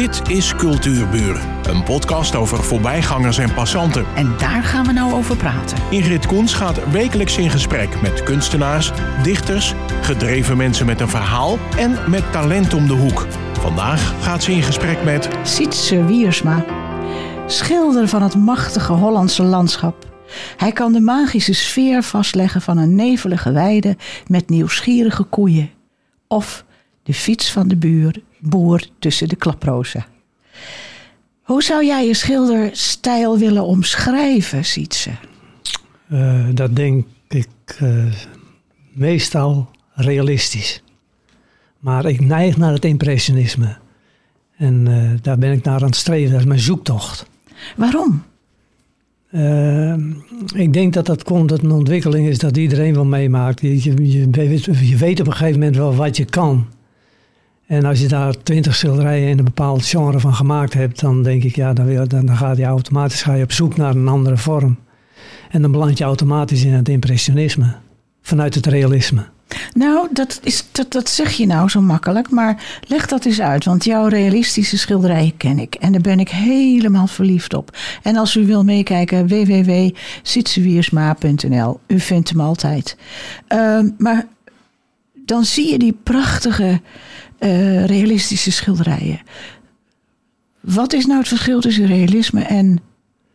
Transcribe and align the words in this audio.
Dit 0.00 0.28
is 0.28 0.54
Cultuurburen, 0.56 1.68
een 1.68 1.82
podcast 1.82 2.34
over 2.34 2.64
voorbijgangers 2.64 3.38
en 3.38 3.54
passanten. 3.54 4.06
En 4.14 4.36
daar 4.38 4.62
gaan 4.64 4.86
we 4.86 4.92
nou 4.92 5.12
over 5.12 5.36
praten. 5.36 5.78
Ingrid 5.90 6.26
Koens 6.26 6.54
gaat 6.54 6.90
wekelijks 6.90 7.38
in 7.38 7.50
gesprek 7.50 8.00
met 8.00 8.22
kunstenaars, 8.22 8.92
dichters, 9.22 9.74
gedreven 10.02 10.56
mensen 10.56 10.86
met 10.86 11.00
een 11.00 11.08
verhaal 11.08 11.58
en 11.76 12.10
met 12.10 12.32
talent 12.32 12.74
om 12.74 12.86
de 12.86 12.92
hoek. 12.92 13.26
Vandaag 13.52 14.14
gaat 14.22 14.42
ze 14.42 14.52
in 14.52 14.62
gesprek 14.62 15.04
met 15.04 15.28
Sietse 15.42 16.04
Wiersma, 16.04 16.64
schilder 17.46 18.08
van 18.08 18.22
het 18.22 18.36
machtige 18.36 18.92
Hollandse 18.92 19.42
landschap. 19.42 20.06
Hij 20.56 20.72
kan 20.72 20.92
de 20.92 21.00
magische 21.00 21.54
sfeer 21.54 22.02
vastleggen 22.02 22.60
van 22.60 22.78
een 22.78 22.94
nevelige 22.94 23.52
weide 23.52 23.96
met 24.26 24.48
nieuwsgierige 24.48 25.22
koeien. 25.22 25.70
Of 26.28 26.64
de 27.02 27.14
fiets 27.14 27.52
van 27.52 27.68
de 27.68 27.76
buur, 27.76 28.22
boer 28.40 28.88
tussen 28.98 29.28
de 29.28 29.36
klaprozen. 29.36 30.04
Hoe 31.42 31.62
zou 31.62 31.84
jij 31.84 32.06
je 32.06 32.14
schilderstijl 32.14 33.38
willen 33.38 33.64
omschrijven, 33.64 34.64
Sietse? 34.64 35.10
Uh, 36.12 36.44
dat 36.54 36.76
denk 36.76 37.06
ik 37.28 37.48
uh, 37.82 38.12
meestal 38.92 39.70
realistisch. 39.94 40.82
Maar 41.78 42.04
ik 42.04 42.20
neig 42.20 42.56
naar 42.56 42.72
het 42.72 42.84
impressionisme. 42.84 43.76
En 44.56 44.86
uh, 44.88 45.10
daar 45.22 45.38
ben 45.38 45.52
ik 45.52 45.64
naar 45.64 45.80
aan 45.80 45.86
het 45.86 45.96
streven. 45.96 46.30
Dat 46.30 46.40
is 46.40 46.46
mijn 46.46 46.60
zoektocht. 46.60 47.26
Waarom? 47.76 48.22
ik 50.54 50.72
denk 50.72 50.92
dat 50.92 51.06
dat 51.06 51.22
komt 51.22 51.48
dat 51.48 51.62
een 51.62 51.70
ontwikkeling 51.70 52.28
is 52.28 52.38
dat 52.38 52.56
iedereen 52.56 52.94
wel 52.94 53.04
meemaakt. 53.04 53.60
Je, 53.60 53.82
je, 53.82 54.10
je, 54.10 54.28
je 54.88 54.96
weet 54.96 55.20
op 55.20 55.26
een 55.26 55.32
gegeven 55.32 55.58
moment 55.58 55.76
wel 55.76 55.94
wat 55.94 56.16
je 56.16 56.24
kan. 56.24 56.66
En 57.70 57.84
als 57.84 58.00
je 58.00 58.08
daar 58.08 58.42
twintig 58.42 58.76
schilderijen 58.76 59.28
in 59.28 59.38
een 59.38 59.44
bepaald 59.44 59.84
genre 59.84 60.20
van 60.20 60.34
gemaakt 60.34 60.74
hebt, 60.74 61.00
dan 61.00 61.22
denk 61.22 61.42
ik, 61.42 61.56
ja, 61.56 61.72
dan, 61.72 61.94
dan, 61.94 62.26
dan 62.26 62.36
gaat 62.36 62.56
je 62.56 62.64
automatisch 62.64 63.22
ga 63.22 63.34
je 63.34 63.42
op 63.42 63.52
zoek 63.52 63.76
naar 63.76 63.94
een 63.94 64.08
andere 64.08 64.36
vorm. 64.36 64.78
En 65.50 65.62
dan 65.62 65.72
beland 65.72 65.98
je 65.98 66.04
automatisch 66.04 66.64
in 66.64 66.72
het 66.72 66.88
impressionisme, 66.88 67.74
vanuit 68.22 68.54
het 68.54 68.66
realisme. 68.66 69.24
Nou, 69.72 70.08
dat, 70.12 70.40
is, 70.42 70.64
dat, 70.72 70.92
dat 70.92 71.08
zeg 71.08 71.32
je 71.32 71.46
nou 71.46 71.68
zo 71.68 71.80
makkelijk, 71.80 72.30
maar 72.30 72.80
leg 72.88 73.06
dat 73.06 73.24
eens 73.24 73.40
uit. 73.40 73.64
Want 73.64 73.84
jouw 73.84 74.06
realistische 74.06 74.78
schilderijen 74.78 75.36
ken 75.36 75.58
ik 75.58 75.74
en 75.74 75.92
daar 75.92 76.00
ben 76.00 76.20
ik 76.20 76.28
helemaal 76.28 77.06
verliefd 77.06 77.54
op. 77.54 77.76
En 78.02 78.16
als 78.16 78.36
u 78.36 78.46
wil 78.46 78.64
meekijken, 78.64 79.26
www.sitsewiersma.nl. 79.26 81.80
U 81.86 82.00
vindt 82.00 82.28
hem 82.28 82.40
altijd. 82.40 82.96
Uh, 83.48 83.80
maar 83.98 84.26
dan 85.30 85.44
zie 85.44 85.70
je 85.70 85.78
die 85.78 85.96
prachtige 86.02 86.80
uh, 87.40 87.84
realistische 87.84 88.52
schilderijen. 88.52 89.20
Wat 90.60 90.92
is 90.92 91.06
nou 91.06 91.18
het 91.18 91.28
verschil 91.28 91.60
tussen 91.60 91.86
realisme 91.86 92.42
en 92.42 92.80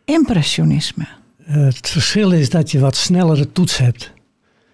impressionisme? 0.05 1.05
Uh, 1.49 1.55
het 1.55 1.89
verschil 1.89 2.31
is 2.31 2.49
dat 2.49 2.71
je 2.71 2.79
wat 2.79 2.95
snellere 2.95 3.51
toets 3.51 3.77
hebt. 3.77 4.13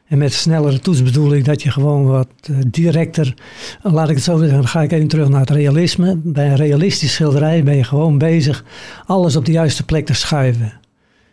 En 0.07 0.17
met 0.17 0.33
snellere 0.33 0.79
toets 0.79 1.03
bedoel 1.03 1.33
ik 1.33 1.45
dat 1.45 1.61
je 1.63 1.71
gewoon 1.71 2.05
wat 2.05 2.27
uh, 2.49 2.57
directer, 2.67 3.33
laat 3.81 4.09
ik 4.09 4.15
het 4.15 4.23
zo 4.23 4.37
zeggen, 4.37 4.57
dan 4.57 4.67
ga 4.67 4.81
ik 4.81 4.91
even 4.91 5.07
terug 5.07 5.29
naar 5.29 5.39
het 5.39 5.49
realisme. 5.49 6.15
Bij 6.23 6.47
een 6.47 6.55
realistisch 6.55 7.13
schilderij 7.13 7.63
ben 7.63 7.75
je 7.75 7.83
gewoon 7.83 8.17
bezig 8.17 8.63
alles 9.05 9.35
op 9.35 9.45
de 9.45 9.51
juiste 9.51 9.85
plek 9.85 10.05
te 10.05 10.13
schuiven. 10.13 10.73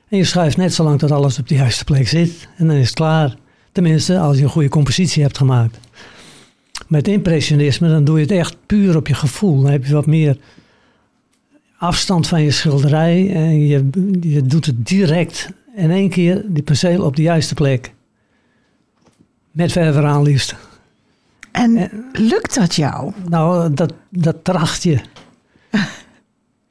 En 0.09 0.16
je 0.16 0.25
schuift 0.25 0.56
net 0.56 0.75
zolang 0.75 0.98
tot 0.98 1.11
alles 1.11 1.39
op 1.39 1.48
de 1.48 1.55
juiste 1.55 1.84
plek 1.84 2.09
zit 2.09 2.48
en 2.56 2.66
dan 2.66 2.77
is 2.77 2.86
het 2.86 2.94
klaar. 2.94 3.36
Tenminste, 3.72 4.19
als 4.19 4.36
je 4.36 4.42
een 4.42 4.48
goede 4.48 4.69
compositie 4.69 5.22
hebt 5.22 5.36
gemaakt. 5.36 5.78
Met 6.86 7.08
impressionisme, 7.08 7.88
dan 7.88 8.05
doe 8.05 8.16
je 8.16 8.22
het 8.22 8.30
echt 8.30 8.56
puur 8.66 8.97
op 8.97 9.06
je 9.06 9.14
gevoel. 9.14 9.62
Dan 9.62 9.70
heb 9.70 9.84
je 9.84 9.94
wat 9.94 10.06
meer 10.06 10.36
afstand 11.78 12.27
van 12.27 12.42
je 12.42 12.50
schilderij 12.50 13.34
en 13.34 13.66
je, 13.66 13.88
je 14.20 14.42
doet 14.42 14.66
het 14.66 14.86
direct 14.86 15.48
in 15.75 15.91
één 15.91 16.08
keer 16.08 16.44
die 16.47 16.62
penseel 16.62 17.05
op 17.05 17.16
de 17.16 17.22
juiste 17.22 17.55
plek. 17.55 17.92
Met 19.50 19.72
verf 19.72 19.97
aan 19.97 20.22
liefst. 20.22 20.54
En 21.53 21.91
lukt 22.12 22.54
dat 22.54 22.75
jou? 22.75 23.12
Nou, 23.28 23.75
dat, 23.75 23.93
dat 24.09 24.37
tracht 24.43 24.82
je. 24.82 24.98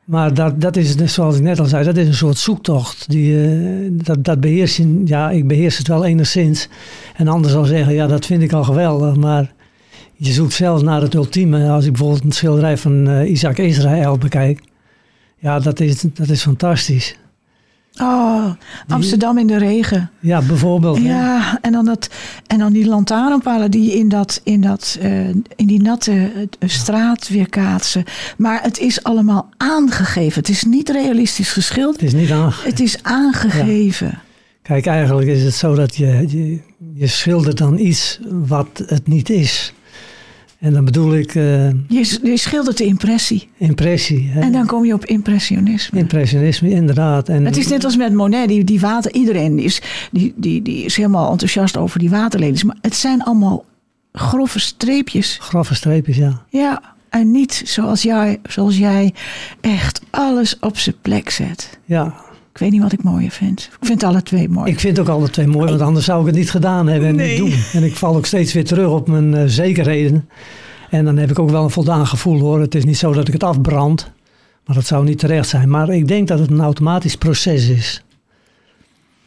maar 0.07 0.34
dat, 0.34 0.62
dat 0.62 0.75
is, 0.75 0.95
zoals 0.95 1.35
ik 1.35 1.41
net 1.41 1.59
al 1.59 1.66
zei, 1.66 1.84
dat 1.84 1.97
is 1.97 2.07
een 2.07 2.13
soort 2.13 2.38
zoektocht. 2.38 3.09
Die, 3.09 3.31
uh, 3.31 3.90
dat, 3.91 4.23
dat 4.23 4.40
beheers 4.40 4.78
je, 4.78 5.01
ja, 5.06 5.29
ik 5.29 5.47
beheers 5.47 5.78
het 5.78 5.88
wel 5.88 6.06
enigszins. 6.06 6.69
En 7.16 7.28
anders 7.28 7.53
zal 7.53 7.66
zeggen, 7.66 7.94
ja, 7.94 8.07
dat 8.07 8.25
vind 8.25 8.41
ik 8.41 8.53
al 8.53 8.63
geweldig. 8.63 9.16
Maar 9.16 9.53
je 10.16 10.31
zoekt 10.31 10.53
zelfs 10.53 10.84
naar 10.84 11.01
het 11.01 11.13
ultieme. 11.13 11.69
Als 11.69 11.85
ik 11.85 11.91
bijvoorbeeld 11.91 12.23
een 12.23 12.31
schilderij 12.31 12.78
van 12.78 13.09
uh, 13.09 13.29
Isaac 13.29 13.57
Israël 13.57 14.17
bekijk. 14.17 14.62
Ja, 15.38 15.59
dat 15.59 15.79
is, 15.79 16.01
dat 16.13 16.29
is 16.29 16.41
fantastisch. 16.41 17.17
Oh, 18.00 18.46
Amsterdam 18.88 19.38
in 19.38 19.47
de 19.47 19.58
regen. 19.58 20.09
Ja, 20.19 20.41
bijvoorbeeld. 20.41 20.97
Ja, 20.97 21.58
en 21.62 21.72
dan, 21.72 21.85
dat, 21.85 22.09
en 22.47 22.59
dan 22.59 22.74
die 22.74 22.88
lantaarnpalen 22.88 23.72
die 23.72 23.94
in, 23.94 24.09
dat, 24.09 24.41
in, 24.44 24.62
dat, 24.62 24.97
uh, 25.02 25.28
in 25.56 25.68
die 25.68 25.81
natte 25.81 26.12
uh, 26.12 26.69
straat 26.69 27.28
weer 27.28 27.50
kaatsen. 27.50 28.03
Maar 28.38 28.62
het 28.62 28.80
is 28.80 29.03
allemaal 29.03 29.50
aangegeven. 29.58 30.40
Het 30.40 30.50
is 30.50 30.63
niet 30.63 30.90
realistisch 30.90 31.52
geschilderd. 31.52 32.02
Het 32.02 32.13
is 32.13 32.19
niet 32.19 32.31
aangegeven. 32.31 32.69
Het 32.69 32.80
is 32.80 33.03
aangegeven. 33.03 34.08
Ja. 34.08 34.22
Kijk, 34.62 34.85
eigenlijk 34.85 35.28
is 35.28 35.44
het 35.44 35.53
zo 35.53 35.75
dat 35.75 35.96
je, 35.96 36.25
je, 36.28 36.59
je 36.94 37.08
schildert 37.08 37.58
dan 37.58 37.78
iets 37.78 38.19
wat 38.29 38.84
het 38.85 39.08
niet 39.08 39.29
is. 39.29 39.74
En 40.59 40.73
dan 40.73 40.85
bedoel 40.85 41.16
ik. 41.16 41.35
Uh, 41.35 41.69
je, 41.69 42.19
je 42.23 42.38
schildert 42.38 42.78
de 42.78 42.85
impressie. 42.85 43.50
Impressie. 43.57 44.29
Hè? 44.29 44.41
En 44.41 44.51
dan 44.51 44.66
kom 44.66 44.85
je 44.85 44.94
op 44.94 45.06
impressionisme. 45.06 46.00
Impressionisme, 46.00 46.69
inderdaad. 46.69 47.29
En 47.29 47.45
het 47.45 47.57
is 47.57 47.68
net 47.68 47.84
als 47.84 47.97
met 47.97 48.13
Monet, 48.13 48.47
die, 48.47 48.63
die 48.63 48.79
water. 48.79 49.13
Iedereen 49.13 49.59
is, 49.59 49.81
die, 50.12 50.34
die, 50.35 50.62
die 50.62 50.85
is 50.85 50.96
helemaal 50.96 51.31
enthousiast 51.31 51.78
over 51.78 52.00
die 52.00 52.09
waterlelies. 52.09 52.63
Maar 52.63 52.78
het 52.81 52.96
zijn 52.96 53.23
allemaal 53.23 53.66
grove 54.12 54.59
streepjes. 54.59 55.38
Grove 55.41 55.75
streepjes, 55.75 56.17
ja. 56.17 56.46
Ja, 56.50 56.81
en 57.09 57.31
niet 57.31 57.62
zoals 57.66 58.01
jij, 58.01 58.40
zoals 58.50 58.78
jij 58.78 59.13
echt 59.62 60.01
alles 60.09 60.59
op 60.59 60.78
zijn 60.78 60.96
plek 61.01 61.29
zet. 61.29 61.79
Ja, 61.85 62.13
ik 62.57 62.63
weet 62.63 62.72
niet 62.72 62.81
wat 62.81 62.91
ik 62.91 63.03
mooier 63.03 63.31
vind. 63.31 63.69
Ik 63.79 63.88
vind 63.88 64.03
alle 64.03 64.23
twee 64.23 64.50
mooi. 64.50 64.72
Ik 64.72 64.79
vind 64.79 65.00
ook 65.00 65.07
alle 65.07 65.29
twee 65.29 65.47
mooi, 65.47 65.69
want 65.69 65.81
anders 65.81 66.06
zou 66.06 66.19
ik 66.19 66.25
het 66.25 66.35
niet 66.35 66.51
gedaan 66.51 66.88
hebben 66.88 67.09
en 67.09 67.16
nee. 67.16 67.41
niet 67.41 67.51
doen. 67.51 67.59
En 67.73 67.84
ik 67.84 67.95
val 67.95 68.16
ook 68.16 68.25
steeds 68.25 68.53
weer 68.53 68.66
terug 68.66 68.90
op 68.90 69.07
mijn 69.07 69.34
uh, 69.34 69.44
zekerheden. 69.45 70.29
En 70.90 71.06
dan 71.06 71.17
heb 71.17 71.29
ik 71.29 71.40
ook 71.40 71.50
wel 71.50 71.63
een 71.63 71.69
voldaan 71.69 72.07
gevoel 72.07 72.40
hoor. 72.40 72.59
Het 72.59 72.75
is 72.75 72.85
niet 72.85 72.97
zo 72.97 73.13
dat 73.13 73.28
ik 73.28 73.34
het 73.34 73.44
afbrand. 73.44 74.12
Maar 74.66 74.75
dat 74.75 74.85
zou 74.85 75.06
niet 75.06 75.19
terecht 75.19 75.47
zijn. 75.47 75.69
Maar 75.69 75.90
ik 75.90 76.07
denk 76.07 76.28
dat 76.28 76.40
het 76.40 76.50
een 76.50 76.62
automatisch 76.62 77.16
proces 77.16 77.69
is. 77.69 78.03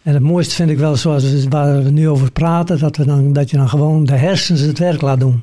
En 0.02 0.14
het 0.14 0.22
mooiste 0.22 0.54
vind 0.54 0.70
ik 0.70 0.78
wel, 0.78 0.96
zoals 0.96 1.22
we, 1.22 1.48
waar 1.48 1.82
we 1.82 1.90
nu 1.90 2.08
over 2.08 2.32
praten, 2.32 2.78
dat, 2.78 2.96
we 2.96 3.04
dan, 3.04 3.32
dat 3.32 3.50
je 3.50 3.56
dan 3.56 3.68
gewoon 3.68 4.04
de 4.04 4.16
hersens 4.16 4.60
het 4.60 4.78
werk 4.78 5.00
laat 5.00 5.20
doen. 5.20 5.42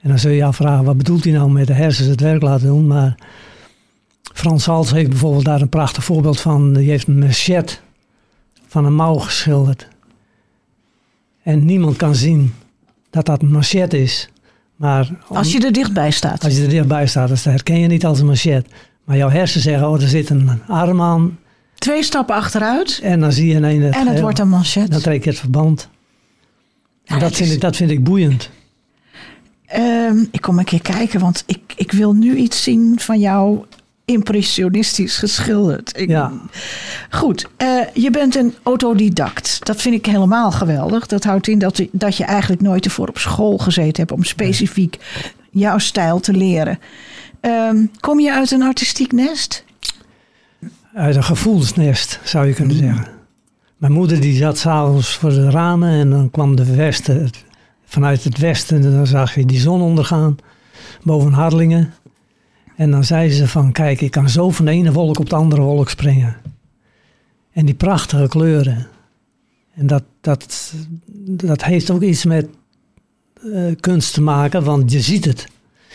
En 0.00 0.08
dan 0.08 0.18
zul 0.18 0.30
je 0.30 0.36
je 0.36 0.44
afvragen, 0.44 0.84
wat 0.84 0.96
bedoelt 0.96 1.24
hij 1.24 1.32
nou 1.32 1.50
met 1.50 1.66
de 1.66 1.72
hersens 1.72 2.08
het 2.08 2.20
werk 2.20 2.42
laten 2.42 2.66
doen? 2.66 2.86
Maar 2.86 3.14
Frans 4.32 4.66
Hals 4.66 4.90
heeft 4.90 5.08
bijvoorbeeld 5.08 5.44
daar 5.44 5.60
een 5.60 5.68
prachtig 5.68 6.04
voorbeeld 6.04 6.40
van. 6.40 6.72
Die 6.72 6.90
heeft 6.90 7.06
een 7.06 7.18
machette 7.18 7.76
van 8.66 8.84
een 8.84 8.94
mouw 8.94 9.14
geschilderd. 9.14 9.88
En 11.42 11.64
niemand 11.64 11.96
kan 11.96 12.14
zien 12.14 12.54
dat 13.10 13.26
dat 13.26 13.42
een 13.42 13.50
machette 13.50 14.02
is. 14.02 14.28
Maar 14.76 15.10
om, 15.28 15.36
als 15.36 15.52
je 15.52 15.64
er 15.64 15.72
dichtbij 15.72 16.10
staat. 16.10 16.44
Als 16.44 16.56
je 16.56 16.62
er 16.62 16.68
dichtbij 16.68 17.06
staat, 17.06 17.28
dan 17.28 17.52
herken 17.52 17.78
je 17.80 17.86
niet 17.86 18.04
als 18.04 18.20
een 18.20 18.26
machette. 18.26 18.70
Maar 19.04 19.16
jouw 19.16 19.30
hersenen 19.30 19.62
zeggen, 19.62 19.88
oh, 19.88 20.02
er 20.02 20.08
zit 20.08 20.30
een 20.30 20.62
arm 20.68 21.00
aan. 21.00 21.38
Twee 21.74 22.02
stappen 22.02 22.34
achteruit. 22.34 23.00
En 23.02 23.20
dan 23.20 23.32
zie 23.32 23.46
je 23.46 23.54
ineens 23.54 23.84
het 23.84 23.94
En 23.94 24.06
het 24.06 24.20
wordt 24.20 24.38
een 24.38 24.48
machette. 24.48 24.90
Dan 24.90 25.00
trek 25.00 25.24
je 25.24 25.30
het 25.30 25.38
verband. 25.38 25.88
Ja, 27.04 27.14
dat, 27.14 27.20
dat, 27.20 27.36
vind 27.36 27.48
is... 27.48 27.54
ik, 27.54 27.60
dat 27.60 27.76
vind 27.76 27.90
ik 27.90 28.04
boeiend. 28.04 28.50
Um, 29.76 30.28
ik 30.30 30.40
kom 30.40 30.58
een 30.58 30.64
keer 30.64 30.82
kijken, 30.82 31.20
want 31.20 31.42
ik, 31.46 31.60
ik 31.76 31.92
wil 31.92 32.12
nu 32.12 32.36
iets 32.36 32.62
zien 32.62 33.00
van 33.00 33.18
jou 33.18 33.64
impressionistisch 34.04 35.16
geschilderd. 35.16 35.98
Ik, 35.98 36.08
ja. 36.08 36.32
Goed, 37.10 37.46
uh, 37.62 37.80
je 37.94 38.10
bent 38.10 38.36
een 38.36 38.54
autodidact. 38.62 39.58
Dat 39.66 39.80
vind 39.80 39.94
ik 39.94 40.06
helemaal 40.06 40.50
geweldig. 40.50 41.06
Dat 41.06 41.24
houdt 41.24 41.48
in 41.48 41.58
dat, 41.58 41.82
dat 41.92 42.16
je 42.16 42.24
eigenlijk 42.24 42.62
nooit 42.62 42.84
ervoor 42.84 43.08
op 43.08 43.18
school 43.18 43.58
gezeten 43.58 43.96
hebt 43.96 44.12
om 44.12 44.24
specifiek 44.24 44.98
jouw 45.50 45.78
stijl 45.78 46.20
te 46.20 46.32
leren. 46.32 46.78
Um, 47.40 47.90
kom 48.00 48.20
je 48.20 48.32
uit 48.32 48.50
een 48.50 48.62
artistiek 48.62 49.12
nest? 49.12 49.64
Uit 50.94 51.16
een 51.16 51.24
gevoelsnest, 51.24 52.20
zou 52.24 52.46
je 52.46 52.54
kunnen 52.54 52.76
mm. 52.76 52.82
zeggen. 52.82 53.06
Mijn 53.76 53.92
moeder 53.92 54.20
die 54.20 54.36
zat 54.36 54.58
s'avonds 54.58 55.16
voor 55.16 55.30
de 55.30 55.50
ramen 55.50 55.90
en 55.90 56.10
dan 56.10 56.30
kwam 56.30 56.56
de 56.56 56.74
westen, 56.74 57.30
vanuit 57.84 58.24
het 58.24 58.38
westen, 58.38 58.84
en 58.84 58.92
dan 58.92 59.06
zag 59.06 59.34
je 59.34 59.46
die 59.46 59.60
zon 59.60 59.80
ondergaan 59.80 60.36
boven 61.02 61.32
Harlingen. 61.32 61.92
En 62.76 62.90
dan 62.90 63.04
zei 63.04 63.30
ze 63.30 63.48
van, 63.48 63.72
kijk, 63.72 64.00
ik 64.00 64.10
kan 64.10 64.28
zo 64.28 64.50
van 64.50 64.64
de 64.64 64.70
ene 64.70 64.92
wolk 64.92 65.18
op 65.18 65.30
de 65.30 65.36
andere 65.36 65.62
wolk 65.62 65.90
springen. 65.90 66.36
En 67.52 67.66
die 67.66 67.74
prachtige 67.74 68.28
kleuren. 68.28 68.86
En 69.74 69.86
dat, 69.86 70.02
dat, 70.20 70.74
dat 71.26 71.64
heeft 71.64 71.90
ook 71.90 72.02
iets 72.02 72.24
met 72.24 72.48
uh, 73.44 73.74
kunst 73.80 74.14
te 74.14 74.22
maken, 74.22 74.64
want 74.64 74.92
je 74.92 75.00
ziet 75.00 75.24
het. 75.24 75.48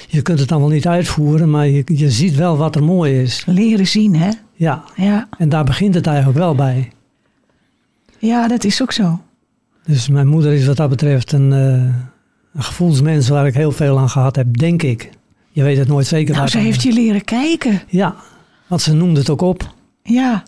je 0.08 0.22
kunt 0.22 0.40
het 0.40 0.50
dan 0.50 0.60
wel 0.60 0.70
niet 0.70 0.88
uitvoeren, 0.88 1.50
maar 1.50 1.68
je, 1.68 1.84
je 1.86 2.12
ziet 2.12 2.36
wel 2.36 2.58
wat 2.58 2.76
er 2.76 2.84
mooi 2.84 3.22
is. 3.22 3.46
Leren 3.46 3.88
zien, 3.88 4.16
hè? 4.16 4.30
Ja, 4.54 4.84
Ja, 4.96 5.28
en 5.38 5.50
daar 5.50 5.64
begint 5.64 5.94
het 5.94 6.08
eigenlijk 6.08 6.38
wel 6.38 6.56
bij. 6.56 6.92
ja 8.20 8.48
dat 8.48 8.64
is 8.64 8.82
ook 8.82 8.92
zo. 8.92 9.20
Dus 9.86 10.08
mijn 10.08 10.28
moeder 10.28 10.54
is 10.54 10.66
wat 10.66 10.78
dat 10.78 10.90
betreft 10.90 11.32
een, 11.32 11.54
eh, 11.54 11.72
een 12.54 12.64
gevoelsmens 12.64 13.28
waar 13.28 13.48
ik 13.48 13.54
heel 13.54 13.72
veel 13.72 14.00
aan 14.00 14.10
gehad 14.10 14.36
heb, 14.36 14.58
denk 14.58 14.84
ik. 14.84 15.10
Je 15.58 15.64
weet 15.64 15.78
het 15.78 15.88
nooit 15.88 16.06
zeker. 16.08 16.36
Nou, 16.36 16.48
ze 16.48 16.58
heeft 16.58 16.82
je 16.84 16.92
leren 16.94 17.24
kijken. 17.24 17.82
Ja, 17.88 18.16
want 18.68 18.82
ze 18.82 18.94
noemde 18.94 19.20
het 19.20 19.30
ook 19.30 19.42
op. 19.42 19.74
Ja. 20.04 20.44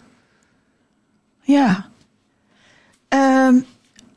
Ja. 1.41 1.85
Ehm, 3.07 3.53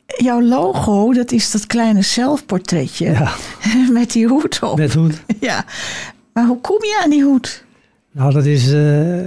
jouw 0.07 0.43
logo, 0.43 1.13
dat 1.13 1.33
is 1.33 1.51
dat 1.51 1.67
kleine 1.67 2.03
zelfportretje 2.03 3.11
Ja, 3.11 3.33
met 4.01 4.13
die 4.13 4.27
hoed 4.27 4.63
op. 4.63 4.79
met 4.79 4.95
hoed. 4.95 5.23
Ja. 5.41 5.65
Maar 6.33 6.47
hoe 6.47 6.61
kom 6.61 6.77
je 6.85 7.01
aan 7.05 7.11
die 7.11 7.23
hoed? 7.25 7.65
Nou, 8.11 8.33
dat 8.33 8.45
is. 8.45 8.73
eh, 8.73 9.21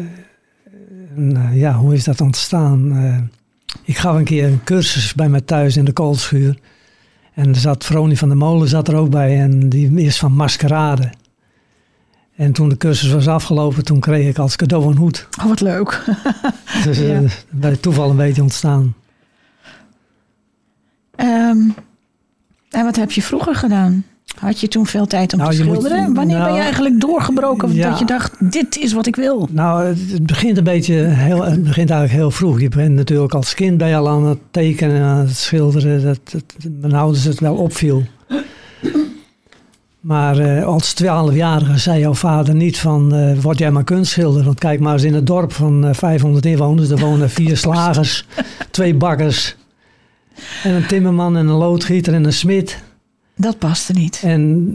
ja, 1.54 1.74
hoe 1.74 1.94
is 1.94 2.04
dat 2.04 2.22
ontstaan? 2.22 2.98
Eh, 2.98 3.18
ik 3.84 3.98
gaf 3.98 4.16
een 4.16 4.24
keer 4.24 4.46
een 4.48 4.64
cursus 4.64 5.14
bij 5.14 5.30
mij 5.30 5.42
thuis 5.42 5.78
in 5.78 5.86
de 5.86 5.94
koolschuur. 5.94 6.58
En 7.34 7.50
er 7.50 7.56
zat 7.56 7.86
Vronie 7.86 8.18
van 8.18 8.28
der 8.28 8.38
Molen 8.38 8.68
zat 8.68 8.88
er 8.88 8.96
ook 8.96 9.10
bij. 9.10 9.40
En 9.40 9.70
die 9.70 9.92
is 10.02 10.18
van 10.18 10.32
maskerade. 10.32 11.10
En 12.36 12.52
toen 12.52 12.70
de 12.70 12.78
cursus 12.78 13.12
was 13.12 13.28
afgelopen, 13.28 13.84
toen 13.86 14.00
kreeg 14.00 14.28
ik 14.30 14.38
als 14.38 14.56
cadeau 14.56 14.86
een 14.92 14.98
hoed. 14.98 15.28
Oh, 15.40 15.46
wat 15.46 15.62
leuk. 15.62 16.04
Dus 16.84 17.00
eh, 17.00 17.22
Ja. 17.22 17.28
bij 17.50 17.76
toeval 17.76 18.10
een 18.10 18.16
beetje 18.16 18.42
ontstaan. 18.42 18.94
Ehm, 21.16 21.58
en 22.70 22.84
wat 22.84 22.96
heb 22.96 23.12
je 23.12 23.22
vroeger 23.22 23.56
gedaan? 23.56 24.06
Had 24.40 24.60
je 24.60 24.68
toen 24.68 24.86
veel 24.86 25.06
tijd 25.06 25.34
om 25.34 25.40
Nou, 25.40 25.52
te 25.56 25.64
moet- 25.64 25.72
schilderen? 25.76 26.14
Wanneer 26.14 26.38
ben 26.38 26.46
je 26.46 26.52
nou, 26.52 26.60
eigenlijk 26.60 27.02
doorgebroken 27.02 27.74
ja. 27.74 27.90
dat 27.90 28.00
je 28.00 28.06
dacht, 28.06 28.52
dit 28.52 28.78
is 28.78 28.94
wat 28.94 29.06
ik 29.08 29.16
wil? 29.16 29.48
Nou, 29.52 29.86
het 29.86 30.26
begint 30.26 30.58
een 30.58 30.64
beetje 30.64 30.94
heel, 30.94 31.44
het 31.44 31.64
begint 31.64 31.90
eigenlijk 31.90 32.20
heel 32.20 32.32
vroeg. 32.32 32.60
Je 32.60 32.70
bent 32.70 32.96
natuurlijk 32.96 33.34
als 33.34 33.54
kind 33.54 33.82
je 33.82 33.96
al 33.96 34.10
aan 34.10 34.26
het 34.26 34.40
tekenen 34.52 34.96
en 34.96 35.02
aan 35.02 35.18
het 35.18 35.36
schilderen. 35.38 36.04
Dat, 36.04 36.20
dat 36.32 36.44
mijn 36.82 36.94
ouders 36.94 37.24
het 37.24 37.40
wel 37.40 37.56
opviel. 37.56 38.04
Maar 40.06 40.38
eh, 40.38 40.66
als 40.66 40.94
twaalfjarige 40.94 41.78
zei 41.78 42.00
jouw 42.00 42.14
vader 42.14 42.56
niet 42.56 42.78
van, 42.78 43.14
eh, 43.14 43.40
word 43.40 43.58
jij 43.58 43.72
maar 43.72 43.84
kunstschilder. 43.84 44.44
Want 44.44 44.60
kijk 44.60 44.80
maar 44.80 44.94
eens 44.94 45.04
in 45.04 45.14
het 45.14 45.28
dorp 45.28 45.54
van 45.54 45.86
eh, 45.86 45.94
500 45.94 46.46
inwoners. 46.46 46.90
Er 46.90 46.98
wonen 46.98 47.30
vier 47.40 47.58
slagers, 47.58 48.26
twee 48.72 48.96
bakkers. 48.96 49.56
En 50.64 50.74
een 50.74 50.86
timmerman 50.86 51.38
en 51.38 51.48
een 51.48 51.56
loodgieter 51.56 52.14
en 52.14 52.26
een 52.26 52.34
smid. 52.34 52.84
Dat 53.36 53.58
paste 53.58 53.94
niet. 53.94 54.22
En 54.24 54.70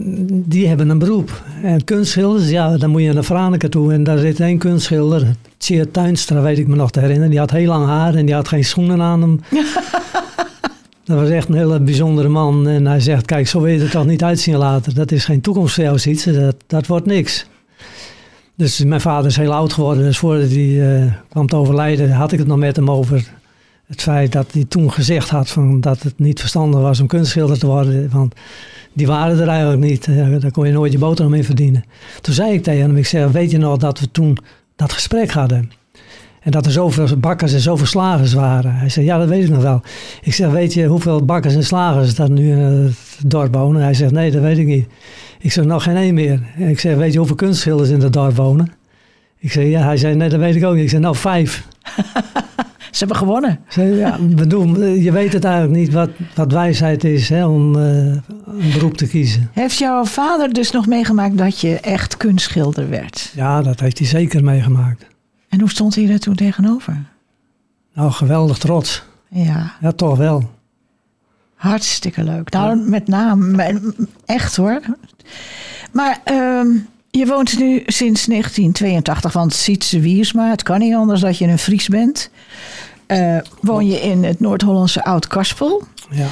die 0.47 0.67
hebben 0.67 0.89
een 0.89 0.99
beroep. 0.99 1.43
En 1.63 1.83
kunstschilders, 1.83 2.49
ja, 2.49 2.77
dan 2.77 2.89
moet 2.89 3.01
je 3.01 3.13
naar 3.13 3.23
Franeker 3.23 3.69
toe. 3.69 3.93
En 3.93 4.03
daar 4.03 4.17
zit 4.17 4.39
één 4.39 4.57
kunstschilder, 4.57 5.35
Tjeerd 5.57 5.93
Tuinstra, 5.93 6.41
weet 6.41 6.57
ik 6.57 6.67
me 6.67 6.75
nog 6.75 6.91
te 6.91 6.99
herinneren. 6.99 7.29
Die 7.29 7.39
had 7.39 7.51
heel 7.51 7.67
lang 7.67 7.85
haar 7.85 8.15
en 8.15 8.25
die 8.25 8.35
had 8.35 8.47
geen 8.47 8.65
schoenen 8.65 9.01
aan 9.01 9.21
hem. 9.21 9.39
dat 11.11 11.19
was 11.19 11.29
echt 11.29 11.49
een 11.49 11.55
hele 11.55 11.79
bijzondere 11.79 12.27
man. 12.27 12.67
En 12.67 12.85
hij 12.85 12.99
zegt, 12.99 13.25
kijk, 13.25 13.47
zo 13.47 13.61
wil 13.61 13.73
je 13.73 13.79
er 13.79 13.89
toch 13.89 14.05
niet 14.05 14.23
uitzien 14.23 14.55
later. 14.55 14.93
Dat 14.93 15.11
is 15.11 15.25
geen 15.25 15.41
toekomst 15.41 15.73
voor 15.75 15.83
jou. 15.83 16.15
Dat, 16.33 16.55
dat 16.67 16.87
wordt 16.87 17.05
niks. 17.05 17.45
Dus 18.55 18.83
mijn 18.83 19.01
vader 19.01 19.29
is 19.29 19.35
heel 19.35 19.53
oud 19.53 19.73
geworden. 19.73 20.03
Dus 20.03 20.17
voordat 20.17 20.49
hij 20.49 21.01
eh, 21.01 21.11
kwam 21.29 21.47
te 21.47 21.55
overlijden, 21.55 22.11
had 22.11 22.31
ik 22.31 22.39
het 22.39 22.47
nog 22.47 22.57
met 22.57 22.75
hem 22.75 22.91
over 22.91 23.31
het 23.85 24.01
feit 24.01 24.31
dat 24.31 24.51
hij 24.51 24.65
toen 24.65 24.91
gezegd 24.91 25.29
had 25.29 25.49
van 25.49 25.81
dat 25.81 26.03
het 26.03 26.19
niet 26.19 26.39
verstandig 26.39 26.81
was 26.81 26.99
om 26.99 27.07
kunstschilder 27.07 27.59
te 27.59 27.67
worden. 27.67 28.09
Want 28.11 28.35
die 28.93 29.07
waren 29.07 29.39
er 29.39 29.47
eigenlijk 29.47 29.81
niet. 29.81 30.05
Ja, 30.05 30.39
Daar 30.39 30.51
kon 30.51 30.67
je 30.67 30.73
nooit 30.73 30.91
je 30.91 30.97
boterham 30.97 31.33
in 31.33 31.43
verdienen. 31.43 31.83
Toen 32.21 32.33
zei 32.33 32.53
ik 32.53 32.63
tegen 32.63 32.81
hem, 32.81 32.97
ik 32.97 33.05
zei, 33.05 33.31
weet 33.31 33.51
je 33.51 33.57
nog 33.57 33.77
dat 33.77 33.99
we 33.99 34.11
toen 34.11 34.37
dat 34.75 34.93
gesprek 34.93 35.31
hadden? 35.31 35.71
En 36.41 36.51
dat 36.51 36.65
er 36.65 36.71
zoveel 36.71 37.17
bakkers 37.17 37.53
en 37.53 37.59
zoveel 37.59 37.85
slagers 37.85 38.33
waren. 38.33 38.75
Hij 38.75 38.89
zei, 38.89 39.05
ja, 39.05 39.17
dat 39.17 39.27
weet 39.27 39.43
ik 39.43 39.49
nog 39.49 39.61
wel. 39.61 39.81
Ik 40.21 40.33
zeg, 40.33 40.49
weet 40.49 40.73
je 40.73 40.85
hoeveel 40.85 41.25
bakkers 41.25 41.55
en 41.55 41.63
slagers 41.63 42.15
dat 42.15 42.29
nu 42.29 42.51
in 42.51 42.57
het 42.57 42.95
dorp 43.25 43.53
wonen? 43.53 43.81
Hij 43.81 43.93
zegt, 43.93 44.11
nee, 44.11 44.31
dat 44.31 44.41
weet 44.41 44.57
ik 44.57 44.65
niet. 44.65 44.87
Ik 45.39 45.51
zeg, 45.51 45.65
nog 45.65 45.83
geen 45.83 45.95
één 45.95 46.13
meer. 46.13 46.39
En 46.55 46.69
ik 46.69 46.79
zeg, 46.79 46.95
weet 46.95 47.11
je 47.11 47.17
hoeveel 47.17 47.35
kunstschilders 47.35 47.89
in 47.89 48.01
het 48.01 48.13
dorp 48.13 48.35
wonen? 48.35 48.71
Ik 49.37 49.51
zeg, 49.51 49.65
ja. 49.65 49.81
Hij 49.81 49.97
zei, 49.97 50.15
nee, 50.15 50.29
dat 50.29 50.39
weet 50.39 50.55
ik 50.55 50.63
ook 50.63 50.73
niet. 50.73 50.83
Ik 50.83 50.89
zeg, 50.89 50.99
nou, 50.99 51.15
vijf. 51.15 51.67
Ze 52.91 52.97
hebben 52.97 53.17
gewonnen. 53.17 53.59
Zei, 53.67 53.95
ja, 53.95 54.17
bedoel, 54.19 54.83
je 54.83 55.11
weet 55.11 55.33
het 55.33 55.43
eigenlijk 55.43 55.75
niet 55.75 55.93
wat, 55.93 56.09
wat 56.35 56.51
wijsheid 56.51 57.03
is 57.03 57.29
hè, 57.29 57.45
om 57.45 57.75
eh, 57.75 57.83
een 57.85 58.71
beroep 58.73 58.97
te 58.97 59.07
kiezen. 59.07 59.49
Heeft 59.53 59.77
jouw 59.77 60.05
vader 60.05 60.53
dus 60.53 60.71
nog 60.71 60.87
meegemaakt 60.87 61.37
dat 61.37 61.59
je 61.59 61.79
echt 61.79 62.17
kunstschilder 62.17 62.89
werd? 62.89 63.31
Ja, 63.35 63.61
dat 63.61 63.79
heeft 63.79 63.97
hij 63.97 64.07
zeker 64.07 64.43
meegemaakt. 64.43 65.10
En 65.51 65.59
hoe 65.59 65.69
stond 65.69 65.95
hij 65.95 66.09
er 66.09 66.19
toen 66.19 66.35
tegenover? 66.35 67.03
Nou, 67.93 68.11
geweldig 68.11 68.57
trots. 68.57 69.03
Ja, 69.29 69.73
Ja, 69.81 69.91
toch 69.91 70.17
wel. 70.17 70.49
hartstikke 71.55 72.23
leuk. 72.23 72.51
Nou, 72.51 72.77
met 72.77 73.07
name, 73.07 73.81
echt 74.25 74.55
hoor. 74.55 74.81
Maar 75.91 76.19
ehm, 76.23 76.67
je 77.09 77.25
woont 77.25 77.59
nu 77.59 77.83
sinds 77.85 78.25
1982, 78.25 79.33
want 79.33 79.53
Sietse 79.53 79.99
Wiersma, 79.99 80.49
het 80.49 80.63
kan 80.63 80.79
niet 80.79 80.95
anders 80.95 81.21
dat 81.21 81.37
je 81.37 81.47
een 81.47 81.59
Fries 81.59 81.87
bent. 81.87 82.29
Eh, 83.05 83.37
woon 83.61 83.87
je 83.87 83.99
in 84.01 84.23
het 84.23 84.39
Noord-Hollandse 84.39 85.03
Oud-Karspel. 85.03 85.83
Ja. 86.09 86.27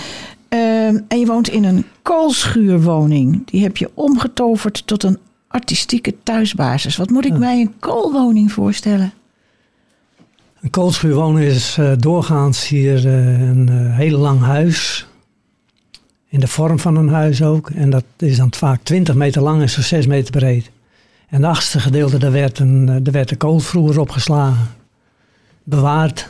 Ehm, 0.49 0.99
en 1.07 1.19
je 1.19 1.25
woont 1.25 1.49
in 1.49 1.63
een 1.63 1.85
koolschuurwoning. 2.01 3.47
Die 3.47 3.63
heb 3.63 3.77
je 3.77 3.89
omgetoverd 3.93 4.87
tot 4.87 5.03
een 5.03 5.17
artistieke 5.49 6.15
thuisbasis. 6.23 6.97
Wat 6.97 7.09
moet 7.09 7.25
ik 7.25 7.37
mij 7.37 7.59
een 7.59 7.73
koolwoning 7.79 8.51
voorstellen? 8.51 9.13
Een 10.61 10.69
koolschuur 10.69 11.15
wonen 11.15 11.43
is 11.43 11.77
eh, 11.77 11.91
doorgaans 11.97 12.67
hier 12.67 13.07
eh, 13.07 13.49
een 13.49 13.69
eh, 13.69 13.97
heel 13.97 14.17
lang 14.17 14.41
huis. 14.41 15.07
In 16.27 16.39
de 16.39 16.47
vorm 16.47 16.79
van 16.79 16.95
een 16.95 17.09
huis 17.09 17.41
ook. 17.41 17.69
En 17.69 17.89
dat 17.89 18.03
is 18.17 18.37
dan 18.37 18.53
vaak 18.53 18.83
20 18.83 19.15
meter 19.15 19.41
lang 19.41 19.61
en 19.61 19.69
zo 19.69 19.81
6 19.81 20.07
meter 20.07 20.31
breed. 20.31 20.71
En 21.27 21.41
het 21.41 21.51
achtste 21.51 21.79
gedeelte, 21.79 22.17
daar 22.17 22.31
werd, 22.31 22.59
een, 22.59 22.85
daar 22.85 23.13
werd 23.13 23.29
de 23.29 23.35
koolvloer 23.35 23.99
opgeslagen. 23.99 24.67
Bewaard. 25.63 26.29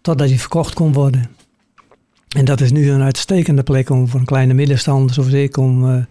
Totdat 0.00 0.28
die 0.28 0.40
verkocht 0.40 0.74
kon 0.74 0.92
worden. 0.92 1.30
En 2.28 2.44
dat 2.44 2.60
is 2.60 2.72
nu 2.72 2.90
een 2.90 3.02
uitstekende 3.02 3.62
plek 3.62 3.90
om 3.90 4.08
voor 4.08 4.20
een 4.20 4.26
kleine 4.26 4.54
middenstander 4.54 5.14
zoals 5.14 5.32
ik... 5.32 5.56
om 5.56 6.06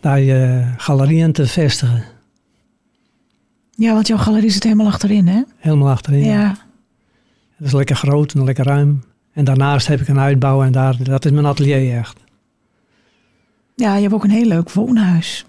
daar 0.00 0.20
je 0.20 0.64
galerieën 0.76 1.32
te 1.32 1.46
vestigen. 1.46 2.04
Ja, 3.70 3.92
want 3.92 4.06
jouw 4.06 4.18
galerie 4.18 4.50
zit 4.50 4.62
helemaal 4.62 4.86
achterin, 4.86 5.28
hè? 5.28 5.42
Helemaal 5.56 5.90
achterin. 5.90 6.24
Ja. 6.24 6.48
Dat 7.58 7.66
is 7.66 7.72
lekker 7.72 7.96
groot 7.96 8.32
en 8.32 8.44
lekker 8.44 8.64
ruim. 8.64 9.02
En 9.32 9.44
daarnaast 9.44 9.86
heb 9.86 10.00
ik 10.00 10.08
een 10.08 10.18
uitbouw 10.18 10.62
en 10.62 10.72
daar, 10.72 10.96
dat 11.02 11.24
is 11.24 11.30
mijn 11.30 11.46
atelier 11.46 11.96
echt. 11.98 12.18
Ja, 13.74 13.94
je 13.94 14.02
hebt 14.02 14.14
ook 14.14 14.24
een 14.24 14.30
heel 14.30 14.46
leuk 14.46 14.72
woonhuis. 14.72 15.44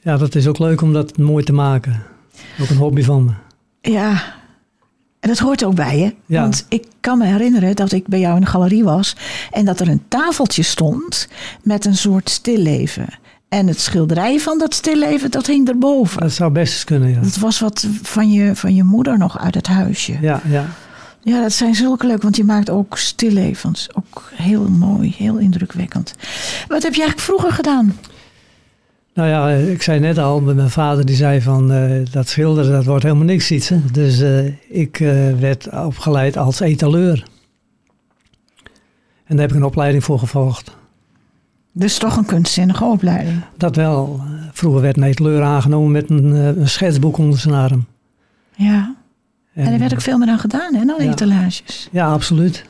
Ja, 0.00 0.16
dat 0.16 0.34
is 0.34 0.46
ook 0.46 0.58
leuk 0.58 0.80
om 0.80 0.92
dat 0.92 1.18
mooi 1.18 1.44
te 1.44 1.52
maken. 1.52 2.02
Ook 2.60 2.68
een 2.68 2.76
hobby 2.76 3.02
van 3.02 3.24
me. 3.24 3.32
Ja. 3.90 4.38
En 5.20 5.28
dat 5.28 5.38
hoort 5.38 5.64
ook 5.64 5.74
bij 5.74 5.98
je. 5.98 6.14
Ja. 6.26 6.40
Want 6.40 6.66
ik 6.68 6.86
kan 7.00 7.18
me 7.18 7.26
herinneren 7.26 7.76
dat 7.76 7.92
ik 7.92 8.06
bij 8.06 8.20
jou 8.20 8.34
in 8.34 8.40
de 8.40 8.46
galerie 8.46 8.84
was. 8.84 9.16
En 9.50 9.64
dat 9.64 9.80
er 9.80 9.88
een 9.88 10.08
tafeltje 10.08 10.62
stond 10.62 11.28
met 11.62 11.84
een 11.84 11.96
soort 11.96 12.30
stilleven. 12.30 13.08
En 13.50 13.66
het 13.66 13.80
schilderij 13.80 14.38
van 14.38 14.58
dat 14.58 14.74
stilleven, 14.74 15.30
dat 15.30 15.46
hing 15.46 15.68
erboven. 15.68 16.20
Dat 16.20 16.32
zou 16.32 16.52
best 16.52 16.72
eens 16.72 16.84
kunnen, 16.84 17.08
ja. 17.10 17.20
Dat 17.20 17.36
was 17.36 17.58
wat 17.58 17.86
van 18.02 18.32
je, 18.32 18.56
van 18.56 18.74
je 18.74 18.84
moeder 18.84 19.18
nog 19.18 19.38
uit 19.38 19.54
het 19.54 19.66
huisje. 19.66 20.18
Ja, 20.20 20.40
ja. 20.48 20.66
Ja, 21.22 21.40
dat 21.40 21.52
zijn 21.52 21.74
zulke 21.74 22.06
leuk, 22.06 22.22
want 22.22 22.36
je 22.36 22.44
maakt 22.44 22.70
ook 22.70 22.98
stillevens. 22.98 23.88
Ook 23.94 24.30
heel 24.34 24.68
mooi, 24.68 25.14
heel 25.18 25.36
indrukwekkend. 25.36 26.14
Wat 26.68 26.82
heb 26.82 26.94
je 26.94 27.00
eigenlijk 27.00 27.20
vroeger 27.20 27.52
gedaan? 27.52 27.96
Nou 29.14 29.28
ja, 29.28 29.48
ik 29.48 29.82
zei 29.82 30.00
net 30.00 30.18
al, 30.18 30.40
mijn 30.40 30.70
vader 30.70 31.06
die 31.06 31.16
zei 31.16 31.40
van 31.40 31.72
eh, 31.72 31.90
dat 32.10 32.28
schilderen, 32.28 32.72
dat 32.72 32.84
wordt 32.84 33.02
helemaal 33.02 33.24
niks 33.24 33.50
iets. 33.50 33.68
Hè? 33.68 33.80
Dus 33.92 34.20
eh, 34.20 34.46
ik 34.68 35.00
eh, 35.00 35.32
werd 35.38 35.68
opgeleid 35.70 36.36
als 36.36 36.60
etaleur. 36.60 37.24
En 39.24 39.36
daar 39.36 39.40
heb 39.40 39.50
ik 39.50 39.56
een 39.56 39.64
opleiding 39.64 40.04
voor 40.04 40.18
gevolgd. 40.18 40.78
Dus 41.72 41.98
toch 41.98 42.16
een 42.16 42.24
kunstzinnige 42.24 42.84
opleiding. 42.84 43.40
Dat 43.56 43.76
wel. 43.76 44.20
Vroeger 44.52 44.80
werd 44.80 44.96
een 44.96 45.02
etaleur 45.02 45.42
aangenomen 45.42 45.90
met 45.90 46.10
een, 46.10 46.34
eh, 46.34 46.46
een 46.46 46.68
schetsboek 46.68 47.18
onder 47.18 47.38
zijn 47.38 47.54
arm. 47.54 47.84
Ja. 48.56 48.94
En, 49.54 49.72
er 49.72 49.78
werd 49.78 49.92
ook 49.92 50.00
veel 50.00 50.18
meer 50.18 50.28
aan 50.28 50.38
gedaan, 50.38 50.74
hè, 50.74 50.84
dan 50.84 51.04
Ja. 51.04 51.10
etalages. 51.10 51.88
Ja, 51.92 52.12
absoluut. 52.12 52.64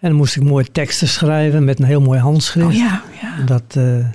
En 0.00 0.08
dan 0.08 0.18
moest 0.18 0.36
ik 0.36 0.42
mooie 0.42 0.72
teksten 0.72 1.08
schrijven 1.08 1.64
met 1.64 1.78
een 1.78 1.84
heel 1.84 2.00
mooi 2.00 2.20
handschrift. 2.20 2.66
Oh 2.66 2.72
ja, 2.74 3.02
ja. 3.22 3.44
Dat, 3.44 3.62
eh, 3.68 4.06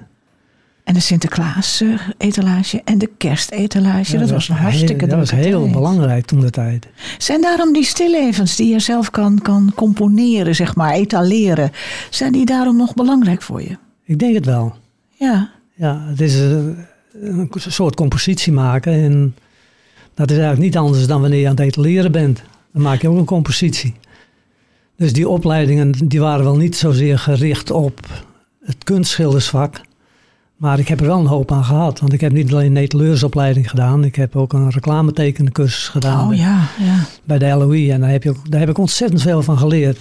En 0.83 0.93
de 0.93 0.99
Sinterklaas-etalage 0.99 2.81
en 2.85 2.97
de 2.97 3.09
kerstetalage. 3.17 4.17
dat 4.17 4.29
was 4.29 4.49
een 4.49 4.55
heel- 4.55 4.63
hartstikke 4.63 5.07
Dat 5.07 5.17
was 5.19 5.31
heel 5.31 5.61
tijd. 5.61 5.71
belangrijk 5.73 6.25
toen 6.25 6.39
de 6.39 6.49
tijd. 6.49 6.87
Zijn 7.17 7.41
daarom 7.41 7.73
die 7.73 7.83
stillevens 7.83 8.55
die 8.55 8.71
je 8.73 8.79
zelf 8.79 9.09
kan, 9.11 9.39
kan 9.41 9.71
componeren, 9.75 10.55
zeg 10.55 10.75
maar, 10.75 10.91
etaleren... 10.93 11.71
zijn 12.09 12.31
die 12.31 12.45
daarom 12.45 12.77
nog 12.77 12.93
belangrijk 12.93 13.41
voor 13.41 13.61
je? 13.61 13.77
Ik 14.05 14.19
denk 14.19 14.33
het 14.35 14.45
wel. 14.45 14.75
Ja. 15.11 15.49
Ja, 15.75 16.05
het 16.07 16.21
is 16.21 16.35
een, 16.39 16.77
een 17.21 17.49
soort 17.57 17.95
compositie 17.95 18.53
maken. 18.53 18.93
En 18.93 19.35
dat 20.13 20.31
is 20.31 20.37
eigenlijk 20.37 20.65
niet 20.65 20.77
anders 20.77 21.07
dan 21.07 21.21
wanneer 21.21 21.39
je 21.39 21.45
aan 21.47 21.55
het 21.55 21.59
etaleren 21.65 22.11
bent. 22.11 22.41
Dan 22.73 22.81
maak 22.81 23.01
je 23.01 23.09
ook 23.09 23.17
een 23.17 23.25
compositie. 23.25 23.93
Dus 24.97 25.13
die 25.13 25.27
opleidingen 25.29 25.91
die 26.07 26.19
waren 26.19 26.43
wel 26.43 26.55
niet 26.57 26.75
zozeer 26.75 27.19
gericht 27.19 27.71
op 27.71 27.99
het 28.65 28.83
kunstschildersvak. 28.83 29.81
Maar 30.57 30.79
ik 30.79 30.87
heb 30.87 30.99
er 30.99 31.05
wel 31.05 31.19
een 31.19 31.25
hoop 31.25 31.51
aan 31.51 31.63
gehad. 31.63 31.99
Want 31.99 32.13
ik 32.13 32.21
heb 32.21 32.31
niet 32.31 32.51
alleen 32.51 32.75
een 32.75 32.77
etaleursopleiding 32.77 33.69
gedaan. 33.69 34.03
Ik 34.03 34.15
heb 34.15 34.35
ook 34.35 34.53
een 34.53 34.69
reclametekenencursus 34.69 35.87
gedaan. 35.87 36.27
Oh 36.27 36.35
ja, 36.35 36.67
ja. 36.79 36.99
Bij 37.23 37.37
de 37.37 37.47
LOE. 37.47 37.91
En 37.91 37.99
daar 37.99 38.09
heb, 38.09 38.23
je 38.23 38.29
ook, 38.29 38.51
daar 38.51 38.59
heb 38.59 38.69
ik 38.69 38.77
ontzettend 38.77 39.21
veel 39.21 39.41
van 39.41 39.57
geleerd. 39.57 39.97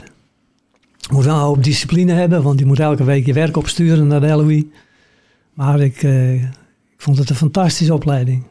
Je 0.97 1.13
moet 1.13 1.25
wel 1.25 1.35
een 1.35 1.41
hoop 1.41 1.65
discipline 1.65 2.13
hebben. 2.13 2.43
Want 2.43 2.59
je 2.59 2.67
moet 2.67 2.81
elke 2.81 3.05
week 3.05 3.27
je 3.27 3.33
werk 3.33 3.57
opsturen 3.57 4.07
naar 4.07 4.21
de 4.21 4.27
LOE. 4.27 4.67
Maar 5.55 5.81
ik, 5.81 6.03
eh, 6.03 6.35
ik 6.43 6.99
vond 6.99 7.19
het 7.19 7.31
een 7.31 7.37
fantastische 7.37 7.95
opleiding. 7.95 8.45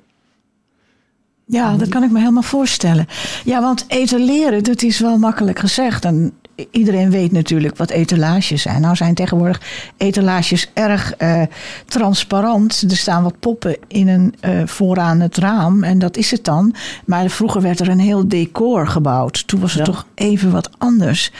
Ja, 1.45 1.75
dat 1.77 1.87
kan 1.89 2.03
ik 2.03 2.11
me 2.11 2.19
helemaal 2.19 2.41
voorstellen. 2.41 3.07
Ja, 3.45 3.61
want 3.61 3.85
etaleren, 3.87 4.63
dat 4.63 4.81
is 4.81 4.99
wel 4.99 5.17
makkelijk 5.17 5.59
gezegd. 5.59 6.05
En 6.05 6.33
iedereen 6.71 7.09
weet 7.09 7.31
natuurlijk 7.31 7.77
wat 7.77 7.89
etalages 7.89 8.61
zijn. 8.61 8.81
Nou 8.81 8.95
zijn 8.95 9.13
tegenwoordig 9.13 9.61
etalages 9.97 10.69
erg 10.73 11.13
eh, 11.13 11.41
transparant. 11.85 12.81
Er 12.89 12.97
staan 12.97 13.23
wat 13.23 13.39
poppen 13.39 13.77
in 13.87 14.07
een, 14.07 14.35
eh, 14.39 14.61
vooraan 14.65 15.19
het 15.19 15.37
raam 15.37 15.83
en 15.83 15.99
dat 15.99 16.17
is 16.17 16.31
het 16.31 16.43
dan. 16.43 16.73
Maar 17.05 17.29
vroeger 17.29 17.61
werd 17.61 17.79
er 17.79 17.89
een 17.89 17.99
heel 17.99 18.27
decor 18.27 18.87
gebouwd. 18.87 19.47
Toen 19.47 19.59
was 19.59 19.73
het 19.73 19.85
Ja. 19.85 19.93
toch 19.93 20.05
even 20.15 20.51
wat 20.51 20.69
anders. 20.77 21.31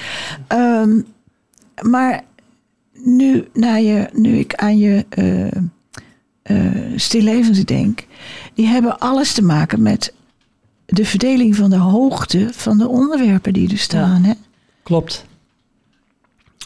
Ehm, 0.48 1.02
maar 1.82 2.22
nu, 2.94 3.48
na 3.54 3.76
je, 3.76 4.10
nu 4.14 4.38
ik 4.38 4.56
aan 4.56 4.78
je 4.78 5.06
stillevens 6.96 7.64
denk, 7.66 8.06
die 8.54 8.68
hebben 8.68 9.00
alles 9.00 9.34
te 9.34 9.44
maken 9.44 9.82
met 9.82 10.14
de 10.86 11.06
verdeling 11.06 11.56
van 11.56 11.70
de 11.70 11.76
hoogte 11.78 12.48
van 12.52 12.78
de 12.78 12.88
onderwerpen 12.88 13.54
die 13.54 13.72
er 13.72 13.78
staan. 13.78 14.24
Hè? 14.24 14.34
Klopt. 14.84 15.26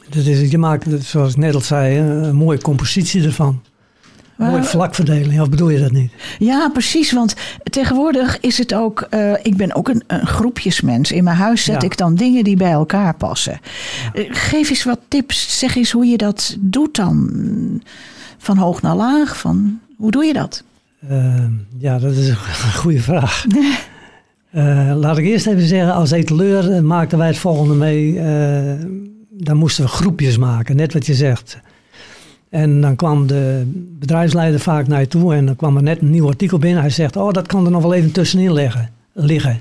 Dat 0.10 0.26
is, 0.26 0.50
je 0.52 0.58
maakt, 0.58 0.86
zoals 1.06 1.32
ik 1.32 1.38
net 1.38 1.54
al 1.56 1.62
zei, 1.62 1.98
een 1.98 2.36
mooie 2.36 2.62
compositie 2.62 3.24
ervan. 3.24 3.62
Maar- 4.38 4.52
mooie 4.52 4.64
vlakverdeling, 4.64 5.42
of 5.42 5.50
bedoel 5.50 5.70
je 5.70 5.80
dat 5.80 5.92
niet? 5.92 6.12
Ja, 6.40 6.70
precies. 6.70 7.12
Want 7.12 7.34
tegenwoordig 7.64 8.40
is 8.40 8.58
het 8.58 8.74
ook. 8.74 9.02
eh, 9.02 9.34
ik 9.46 9.58
ben 9.58 9.76
ook 9.76 9.88
een, 9.90 10.04
een 10.08 10.28
groepjesmens. 10.28 11.12
In 11.12 11.24
mijn 11.24 11.38
huis 11.38 11.64
zet 11.64 11.82
Ja. 11.82 11.88
ik 11.88 11.98
dan 11.98 12.16
dingen 12.16 12.44
die 12.44 12.56
bij 12.58 12.72
elkaar 12.72 13.16
passen. 13.16 13.60
Eh, 14.14 14.26
geef 14.30 14.70
eens 14.70 14.84
wat 14.84 15.00
tips. 15.08 15.60
Zeg 15.60 15.76
eens 15.76 15.92
hoe 15.92 16.06
je 16.06 16.18
dat 16.18 16.58
doet 16.60 16.96
dan. 16.96 17.32
Van 18.38 18.58
hoog 18.58 18.82
naar 18.82 18.96
laag. 18.96 19.38
Van, 19.38 19.80
hoe 19.98 20.12
doe 20.12 20.26
je 20.26 20.34
dat? 20.34 20.64
Ehm, 21.10 21.52
ja, 21.78 22.00
dat 22.00 22.12
is 22.16 22.28
een 22.28 22.36
goede 22.76 23.02
vraag. 23.02 23.46
Eh, 24.56 24.92
laat 24.96 25.18
ik 25.18 25.26
eerst 25.26 25.48
even 25.48 25.68
zeggen, 25.68 25.94
als 25.94 26.12
etaleur 26.12 26.72
eh, 26.72 26.82
maakten 26.82 27.18
wij 27.18 27.28
het 27.28 27.38
volgende 27.38 27.74
mee. 27.74 28.20
eh, 28.20 28.74
dan 29.30 29.58
moesten 29.58 29.84
we 29.84 29.90
groepjes 29.90 30.38
maken, 30.38 30.76
net 30.76 30.94
wat 30.94 31.06
je 31.06 31.14
zegt. 31.14 31.60
En 32.50 32.82
dan 32.82 32.96
kwam 32.96 33.28
de 33.28 33.64
bedrijfsleider 34.00 34.60
vaak 34.60 34.88
naar 34.88 35.00
je 35.00 35.08
toe 35.08 35.34
en 35.36 35.46
dan 35.46 35.56
kwam 35.56 35.76
er 35.76 35.84
net 35.84 36.02
een 36.02 36.10
nieuw 36.10 36.28
artikel 36.28 36.58
binnen. 36.58 36.82
Hij 36.82 36.90
zegt, 36.90 37.16
oh, 37.16 37.32
dat 37.32 37.48
kan 37.48 37.66
er 37.66 37.72
nog 37.72 37.82
wel 37.82 37.94
even 37.94 38.12
tussenin 38.12 38.54
leggen, 38.54 38.90
liggen. 39.14 39.60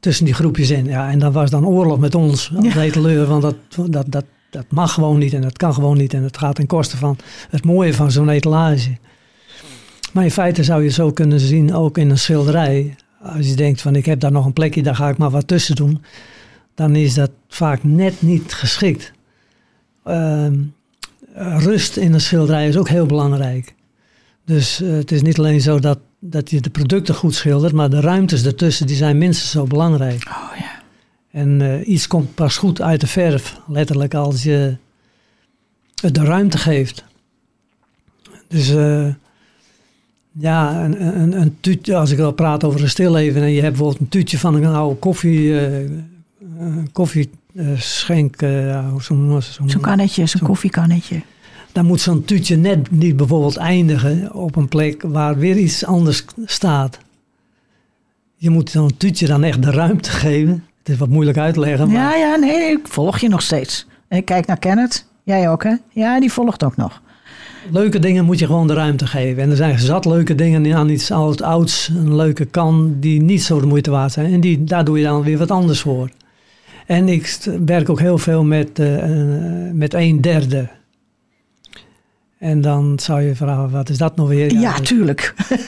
Tussen 0.00 0.24
die 0.24 0.34
groepjes 0.34 0.70
in. 0.70 0.84
Ja, 0.86 1.10
en 1.10 1.18
dan 1.18 1.32
was 1.32 1.50
dan 1.50 1.66
oorlog 1.66 1.98
met 1.98 2.14
ons 2.14 2.52
als 2.56 2.74
Ja. 2.74 2.82
etaleur, 2.82 3.26
want 3.26 3.42
dat, 3.42 3.56
dat, 3.86 4.04
dat, 4.08 4.24
dat 4.50 4.64
mag 4.68 4.92
gewoon 4.92 5.18
niet 5.18 5.32
en 5.32 5.42
dat 5.42 5.56
kan 5.56 5.74
gewoon 5.74 5.96
niet. 5.96 6.14
En 6.14 6.22
het 6.22 6.38
gaat 6.38 6.54
ten 6.54 6.66
koste 6.66 6.96
van 6.96 7.16
het 7.50 7.64
mooie 7.64 7.94
van 7.94 8.10
zo'n 8.10 8.28
etalage. 8.28 8.90
Maar 10.12 10.24
in 10.24 10.30
feite 10.30 10.64
zou 10.64 10.82
je 10.82 10.88
zo 10.90 11.10
kunnen 11.10 11.40
zien, 11.40 11.74
ook 11.74 11.98
in 11.98 12.10
een 12.10 12.18
schilderij. 12.18 12.94
Als 13.22 13.48
je 13.48 13.54
denkt 13.54 13.80
van 13.80 13.96
ik 13.96 14.06
heb 14.06 14.20
daar 14.20 14.32
nog 14.32 14.44
een 14.44 14.52
plekje, 14.52 14.82
daar 14.82 14.96
ga 14.96 15.08
ik 15.08 15.18
maar 15.18 15.30
wat 15.30 15.46
tussen 15.46 15.76
doen. 15.76 16.02
Dan 16.74 16.96
is 16.96 17.14
dat 17.14 17.30
vaak 17.48 17.84
net 17.84 18.22
niet 18.22 18.52
geschikt. 18.52 19.12
Ehm, 20.04 20.54
rust 21.56 21.96
in 21.96 22.12
een 22.12 22.20
schilderij 22.20 22.68
is 22.68 22.76
ook 22.76 22.88
heel 22.88 23.06
belangrijk. 23.06 23.74
Dus 24.44 24.80
eh, 24.82 24.90
het 24.90 25.12
is 25.12 25.22
niet 25.22 25.38
alleen 25.38 25.60
zo 25.60 25.78
dat, 25.78 25.98
dat 26.18 26.50
je 26.50 26.60
de 26.60 26.70
producten 26.70 27.14
goed 27.14 27.34
schildert, 27.34 27.72
maar 27.72 27.90
de 27.90 28.00
ruimtes 28.00 28.44
ertussen 28.44 28.86
die 28.86 28.96
zijn 28.96 29.18
minstens 29.18 29.50
zo 29.50 29.64
belangrijk. 29.64 30.24
Oh 30.28 30.58
ja. 30.58 30.82
En 31.30 31.60
eh, 31.60 31.88
iets 31.88 32.06
komt 32.06 32.34
pas 32.34 32.56
goed 32.56 32.80
uit 32.80 33.00
de 33.00 33.06
verf, 33.06 33.60
letterlijk, 33.66 34.14
als 34.14 34.42
je 34.42 34.76
het 36.00 36.14
de 36.14 36.24
ruimte 36.24 36.58
geeft. 36.58 37.04
Dus 38.48 38.70
eh, 38.70 39.06
ja, 40.38 40.84
een, 40.84 41.20
een, 41.20 41.40
een 41.40 41.56
tuutje, 41.60 41.96
als 41.96 42.10
ik 42.10 42.18
al 42.18 42.32
praat 42.32 42.64
over 42.64 42.82
een 42.82 42.88
stilleven 42.88 43.42
en 43.42 43.48
je 43.50 43.60
hebt 43.60 43.68
bijvoorbeeld 43.72 44.00
een 44.00 44.08
tuutje 44.08 44.38
van 44.38 44.54
een 44.54 44.66
oude 44.66 44.96
koffie, 44.98 45.52
een 46.58 46.88
koffieschenk, 46.92 48.42
uh, 48.42 48.94
zo'n 48.98 49.42
zo'n- 49.42 49.70
Zo'n 49.70 49.80
kannetje, 49.80 50.26
zo'n 50.26 50.38
Zo'n- 50.38 50.48
koffiekannetje. 50.48 51.22
dan 51.72 51.86
moet 51.86 52.00
zo'n 52.00 52.24
tuutje 52.24 52.56
net 52.56 52.90
niet 52.90 53.16
bijvoorbeeld 53.16 53.56
eindigen 53.56 54.32
op 54.34 54.56
een 54.56 54.68
plek 54.68 55.02
waar 55.02 55.38
weer 55.38 55.56
iets 55.56 55.84
anders 55.84 56.24
staat. 56.44 56.98
Je 58.36 58.50
moet 58.50 58.70
zo'n 58.70 58.96
tuutje 58.96 59.26
dan 59.26 59.42
echt 59.44 59.62
de 59.62 59.70
ruimte 59.70 60.10
geven. 60.10 60.64
Het 60.78 60.88
is 60.88 60.96
wat 60.96 61.08
moeilijk 61.08 61.38
uit 61.38 61.54
te 61.54 61.60
leggen, 61.60 61.86
maar 61.86 61.96
Ja, 61.96 62.14
ja, 62.14 62.36
nee, 62.36 62.70
ik 62.70 62.88
volg 62.88 63.18
je 63.18 63.28
nog 63.28 63.42
steeds. 63.42 63.86
En 64.08 64.18
ik 64.18 64.24
kijk 64.24 64.46
naar 64.46 64.58
Kenneth. 64.58 65.06
Jij 65.22 65.50
ook, 65.50 65.62
hè? 65.64 65.74
Ja, 65.92 66.20
die 66.20 66.32
volgt 66.32 66.64
ook 66.64 66.76
nog. 66.76 67.02
Leuke 67.70 67.98
dingen 67.98 68.24
moet 68.24 68.38
je 68.38 68.46
gewoon 68.46 68.66
de 68.66 68.74
ruimte 68.74 69.06
geven. 69.06 69.42
En 69.42 69.50
er 69.50 69.56
zijn 69.56 69.78
zat 69.78 70.04
leuke 70.04 70.34
dingen 70.34 70.74
aan 70.74 70.88
iets 70.88 71.10
oud, 71.10 71.42
ouds, 71.42 71.88
een 71.88 72.16
leuke 72.16 72.44
kan, 72.44 72.96
die 73.00 73.22
niet 73.22 73.42
zo 73.42 73.60
de 73.60 73.66
moeite 73.66 73.90
waard 73.90 74.12
zijn. 74.12 74.32
En 74.32 74.40
die, 74.40 74.64
daar 74.64 74.84
doe 74.84 74.98
je 74.98 75.04
dan 75.04 75.22
weer 75.22 75.38
wat 75.38 75.50
anders 75.50 75.80
voor. 75.80 76.10
En 76.86 77.08
ik 77.08 77.38
werk 77.64 77.88
ook 77.88 78.00
heel 78.00 78.18
veel 78.18 78.44
met, 78.44 78.78
eh, 78.78 79.02
eh, 79.02 79.72
met 79.72 79.94
een 79.94 80.20
derde. 80.20 80.68
En 82.38 82.60
dan 82.60 82.98
zou 82.98 83.22
je 83.22 83.34
vragen, 83.34 83.70
wat 83.70 83.88
is 83.88 83.98
dat 83.98 84.16
nou 84.16 84.28
weer? 84.28 84.52
Ja, 84.52 84.80
tuurlijk. 84.80 85.34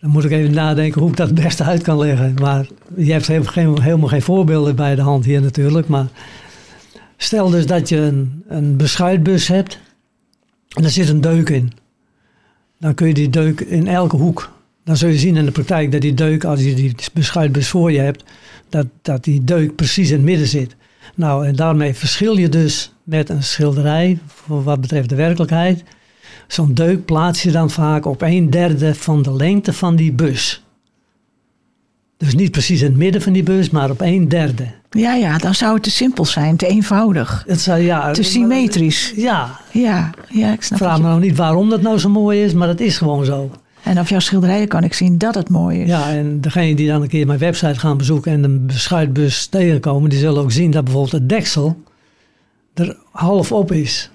Dan 0.00 0.12
moet 0.12 0.24
ik 0.24 0.30
even 0.30 0.54
nadenken 0.54 1.00
hoe 1.00 1.10
ik 1.10 1.16
dat 1.16 1.26
het 1.26 1.42
beste 1.42 1.64
uit 1.64 1.82
kan 1.82 1.98
leggen. 1.98 2.34
Maar 2.40 2.66
je 2.96 3.12
hebt 3.12 3.28
geen, 3.28 3.82
helemaal 3.82 4.08
geen 4.08 4.22
voorbeelden 4.22 4.76
bij 4.76 4.94
de 4.94 5.02
hand 5.02 5.24
hier 5.24 5.40
natuurlijk. 5.40 5.88
Maar 5.88 6.06
stel 7.16 7.50
dus 7.50 7.66
dat 7.66 7.88
je 7.88 7.96
een, 7.96 8.42
een 8.48 8.76
beschuitbus 8.76 9.48
hebt 9.48 9.78
en 10.74 10.84
er 10.84 10.90
zit 10.90 11.08
een 11.08 11.20
deuk 11.20 11.48
in. 11.48 11.72
Dan 12.78 12.94
kun 12.94 13.06
je 13.06 13.14
die 13.14 13.30
deuk 13.30 13.60
in 13.60 13.86
elke 13.86 14.16
hoek. 14.16 14.52
Dan 14.84 14.96
zul 14.96 15.08
je 15.08 15.18
zien 15.18 15.36
in 15.36 15.44
de 15.44 15.50
praktijk 15.50 15.92
dat 15.92 16.00
die 16.00 16.14
deuk, 16.14 16.44
als 16.44 16.60
je 16.60 16.74
die 16.74 16.94
beschuitbus 17.12 17.68
voor 17.68 17.92
je 17.92 17.98
hebt, 17.98 18.24
dat, 18.68 18.86
dat 19.02 19.24
die 19.24 19.44
deuk 19.44 19.74
precies 19.74 20.08
in 20.10 20.16
het 20.16 20.24
midden 20.24 20.46
zit. 20.46 20.76
Nou, 21.14 21.46
en 21.46 21.56
daarmee 21.56 21.94
verschil 21.94 22.36
je 22.36 22.48
dus 22.48 22.92
met 23.02 23.28
een 23.28 23.42
schilderij 23.42 24.18
voor 24.26 24.62
wat 24.62 24.80
betreft 24.80 25.08
de 25.08 25.14
werkelijkheid. 25.14 25.84
Zo'n 26.48 26.74
deuk 26.74 27.04
plaats 27.04 27.42
je 27.42 27.50
dan 27.50 27.70
vaak 27.70 28.06
op 28.06 28.22
een 28.22 28.50
derde 28.50 28.94
van 28.94 29.22
de 29.22 29.32
lengte 29.32 29.72
van 29.72 29.96
die 29.96 30.12
bus. 30.12 30.64
Dus 32.24 32.34
niet 32.34 32.50
precies 32.50 32.80
in 32.80 32.86
het 32.86 32.96
midden 32.96 33.22
van 33.22 33.32
die 33.32 33.42
bus, 33.42 33.70
maar 33.70 33.90
op 33.90 34.00
een 34.00 34.28
derde. 34.28 34.66
Ja, 34.90 35.14
ja, 35.14 35.38
dan 35.38 35.54
zou 35.54 35.74
het 35.74 35.82
te 35.82 35.90
simpel 35.90 36.24
zijn, 36.24 36.56
te 36.56 36.66
eenvoudig. 36.66 37.44
Het 37.46 37.60
zou, 37.60 37.80
ja, 37.80 38.12
Te 38.12 38.22
symmetrisch. 38.22 39.12
Ja, 39.16 39.60
Ja, 39.72 40.10
ja, 40.28 40.52
ik 40.52 40.62
snap 40.62 40.78
vraag 40.78 40.92
het. 40.92 41.02
me 41.02 41.08
nou 41.08 41.20
niet 41.20 41.36
waarom 41.36 41.68
dat 41.70 41.82
nou 41.82 41.98
zo 41.98 42.08
mooi 42.08 42.42
is, 42.42 42.52
maar 42.52 42.68
het 42.68 42.80
is 42.80 42.96
gewoon 42.98 43.24
zo. 43.24 43.50
En 43.82 43.98
op 44.00 44.08
jouw 44.08 44.18
schilderijen 44.20 44.68
kan 44.68 44.84
ik 44.84 44.94
zien 44.94 45.18
dat 45.18 45.34
het 45.34 45.48
mooi 45.48 45.80
is. 45.80 45.88
Ja, 45.88 46.10
en 46.10 46.40
degene 46.40 46.74
die 46.74 46.88
dan 46.88 47.02
een 47.02 47.08
keer 47.08 47.26
mijn 47.26 47.38
website 47.38 47.78
gaan 47.78 47.96
bezoeken 47.96 48.32
en 48.32 48.44
een 48.44 48.66
beschuitbus 48.66 49.46
tegenkomen, 49.46 50.10
die 50.10 50.18
zullen 50.18 50.42
ook 50.42 50.52
zien 50.52 50.70
dat 50.70 50.84
bijvoorbeeld 50.84 51.12
het 51.12 51.28
deksel 51.28 51.82
er 52.74 52.96
half 53.12 53.52
op 53.52 53.72
is. 53.72 54.10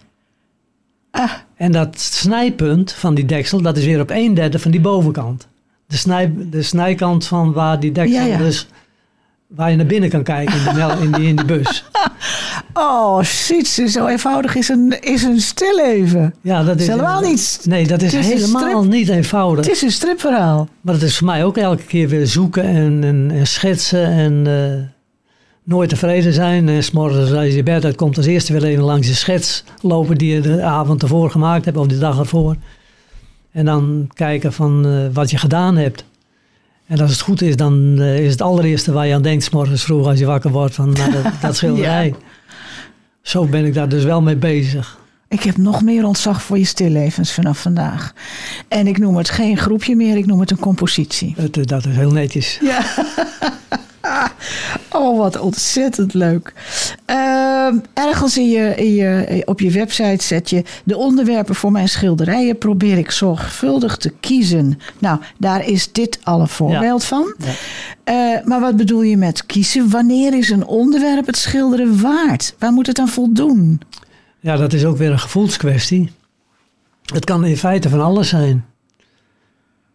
Ah, 1.11 1.31
En 1.55 1.71
dat 1.71 1.99
snijpunt 1.99 2.91
van 2.91 3.15
die 3.15 3.25
deksel, 3.25 3.61
dat 3.61 3.77
is 3.77 3.85
weer 3.85 3.99
op 4.01 4.09
een 4.09 4.33
derde 4.33 4.59
van 4.59 4.71
die 4.71 4.81
bovenkant. 4.81 5.47
De, 5.89 5.97
snij, 5.97 6.33
de 6.49 6.61
snijkant 6.61 7.25
van 7.25 7.53
waar 7.53 7.79
die 7.79 7.91
deksel 7.91 8.25
Ja, 8.25 8.37
dus, 8.37 8.67
waar 9.47 9.71
je 9.71 9.75
naar 9.77 9.85
binnen 9.85 10.09
kan 10.09 10.23
kijken 10.23 10.55
in 10.55 10.73
die, 10.73 10.83
in 11.05 11.11
die, 11.11 11.27
in 11.27 11.35
die 11.35 11.45
bus. 11.45 11.83
oh, 12.73 13.23
ziet 13.23 13.67
zo 13.67 14.05
eenvoudig 14.07 14.55
is 14.55 14.69
een, 14.69 14.95
is 15.01 15.23
een 15.23 15.39
stilleven. 15.39 16.33
Ja, 16.41 16.63
dat 16.63 16.75
is 16.75 16.81
is 16.81 16.87
helemaal 16.87 17.21
niet- 17.21 17.59
Nee, 17.63 17.87
dat 17.87 18.01
is, 18.01 18.11
helemaal 18.13 18.81
strip. 18.81 18.93
niet 18.93 19.09
eenvoudig. 19.09 19.65
Het 19.65 19.75
is 19.75 19.81
een 19.81 19.91
stripverhaal. 19.91 20.67
Maar 20.81 20.93
het 20.93 21.03
is 21.03 21.17
voor 21.17 21.27
mij 21.27 21.43
ook 21.43 21.57
elke 21.57 21.83
keer 21.83 22.07
weer 22.07 22.27
zoeken 22.27 22.63
en, 22.63 23.03
en, 23.03 23.31
en 23.33 23.47
schetsen 23.47 24.05
en 24.05 24.47
eh, 24.47 24.85
nooit 25.63 25.89
tevreden 25.89 26.33
zijn. 26.33 26.69
En 26.69 26.83
s'morgens 26.83 27.31
als 27.33 27.45
je 27.45 27.55
je 27.55 27.63
bed 27.63 27.85
uitkomt 27.85 28.17
als 28.17 28.25
eerste 28.25 28.53
weer 28.53 28.63
even 28.63 28.83
langs 28.83 29.07
je 29.07 29.13
schets 29.13 29.63
lopen 29.81 30.17
die 30.17 30.33
je 30.33 30.41
de 30.41 30.61
avond 30.61 31.01
ervoor 31.01 31.31
gemaakt 31.31 31.65
hebt 31.65 31.77
of 31.77 31.87
de 31.87 31.97
dag 31.97 32.19
ervoor. 32.19 32.55
En 33.51 33.65
dan 33.65 34.09
kijken 34.13 34.53
van 34.53 34.85
eh, 34.85 35.13
wat 35.13 35.29
je 35.29 35.37
gedaan 35.37 35.77
hebt. 35.77 36.05
En 36.85 36.99
als 36.99 37.11
het 37.11 37.21
goed 37.21 37.41
is, 37.41 37.55
dan 37.55 37.95
eh, 37.99 38.25
is 38.25 38.31
het 38.31 38.41
allereerste 38.41 38.91
waar 38.91 39.07
je 39.07 39.13
aan 39.13 39.21
denkt, 39.21 39.43
's 39.43 39.49
morgens 39.49 39.83
vroeg 39.83 40.07
als 40.07 40.19
je 40.19 40.25
wakker 40.25 40.51
wordt, 40.51 40.75
van 40.75 40.89
nou, 40.89 41.11
dat, 41.11 41.23
dat 41.41 41.55
schilderij. 41.55 42.15
Zo 43.21 43.45
ben 43.45 43.65
ik 43.65 43.73
daar 43.73 43.89
dus 43.89 44.03
wel 44.03 44.21
mee 44.21 44.35
bezig. 44.35 44.97
Ik 45.27 45.43
heb 45.43 45.57
nog 45.57 45.81
meer 45.81 46.05
ontzag 46.05 46.41
voor 46.41 46.57
je 46.57 46.65
stillevens 46.65 47.33
vanaf 47.33 47.61
vandaag. 47.61 48.13
En 48.67 48.87
ik 48.87 48.97
noem 48.97 49.17
het 49.17 49.29
geen 49.29 49.57
groepje 49.57 49.95
meer, 49.95 50.17
ik 50.17 50.25
noem 50.25 50.39
het 50.39 50.51
een 50.51 50.59
compositie. 50.59 51.33
Het, 51.37 51.57
eh, 51.57 51.63
dat 51.65 51.85
is 51.85 51.95
heel 51.95 52.11
netjes. 52.11 52.59
Ja. 52.61 52.81
Oh, 54.91 55.17
wat 55.17 55.39
ontzettend 55.39 56.13
leuk. 56.13 56.53
Ehm, 57.05 57.77
ergens 57.93 58.37
in 58.37 58.49
je, 58.49 58.75
in 58.75 58.93
je, 58.93 59.41
op 59.45 59.59
je 59.59 59.71
website 59.71 60.23
zet 60.23 60.49
je 60.49 60.63
de 60.83 60.97
onderwerpen 60.97 61.55
voor 61.55 61.71
mijn 61.71 61.89
schilderijen 61.89 62.57
probeer 62.57 62.97
ik 62.97 63.11
zorgvuldig 63.11 63.97
te 63.97 64.13
kiezen. 64.19 64.79
Nou, 64.99 65.19
daar 65.37 65.65
is 65.65 65.91
dit 65.91 66.19
al 66.23 66.41
een 66.41 66.47
voorbeeld 66.47 67.03
van. 67.03 67.35
Ja. 67.37 67.51
Eh, 68.03 68.45
maar 68.45 68.59
wat 68.59 68.75
bedoel 68.75 69.01
je 69.01 69.17
met 69.17 69.45
kiezen? 69.45 69.89
Wanneer 69.89 70.37
is 70.37 70.49
een 70.49 70.65
onderwerp 70.65 71.25
het 71.25 71.37
schilderen 71.37 72.01
waard? 72.01 72.55
Waar 72.59 72.71
moet 72.71 72.87
het 72.87 72.99
aan 72.99 73.07
voldoen? 73.07 73.81
Ja, 74.39 74.57
dat 74.57 74.73
is 74.73 74.85
ook 74.85 74.97
weer 74.97 75.11
een 75.11 75.19
gevoelskwestie. 75.19 76.11
Het 77.05 77.25
kan 77.25 77.45
in 77.45 77.57
feite 77.57 77.89
van 77.89 78.01
alles 78.01 78.29
zijn. 78.29 78.65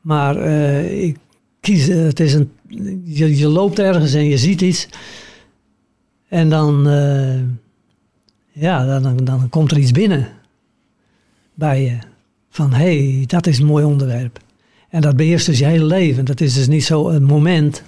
Maar 0.00 0.36
eh, 0.36 1.02
ik 1.02 1.16
kies, 1.60 1.86
het 1.86 2.20
is 2.20 2.34
een, 2.34 2.52
je, 3.04 3.36
je 3.36 3.48
loopt 3.48 3.78
ergens 3.78 4.14
en 4.14 4.24
je 4.24 4.38
ziet 4.38 4.60
iets. 4.60 4.88
En 6.28 6.48
dan, 6.48 6.88
eh, 6.88 7.40
ja, 8.52 9.00
dan, 9.00 9.16
dan 9.16 9.48
komt 9.48 9.70
er 9.70 9.78
iets 9.78 9.92
binnen 9.92 10.28
bij 11.54 11.82
je. 11.82 11.98
Van 12.50 12.72
hé, 12.72 13.14
hey, 13.14 13.24
dat 13.26 13.46
is 13.46 13.58
een 13.58 13.66
mooi 13.66 13.84
onderwerp. 13.84 14.38
En 14.88 15.00
dat 15.00 15.16
beheerst 15.16 15.46
dus 15.46 15.58
je 15.58 15.64
hele 15.64 15.84
leven. 15.84 16.24
Dat 16.24 16.40
is 16.40 16.54
dus 16.54 16.68
niet 16.68 16.84
zo 16.84 17.08
een 17.08 17.24
moment 17.24 17.82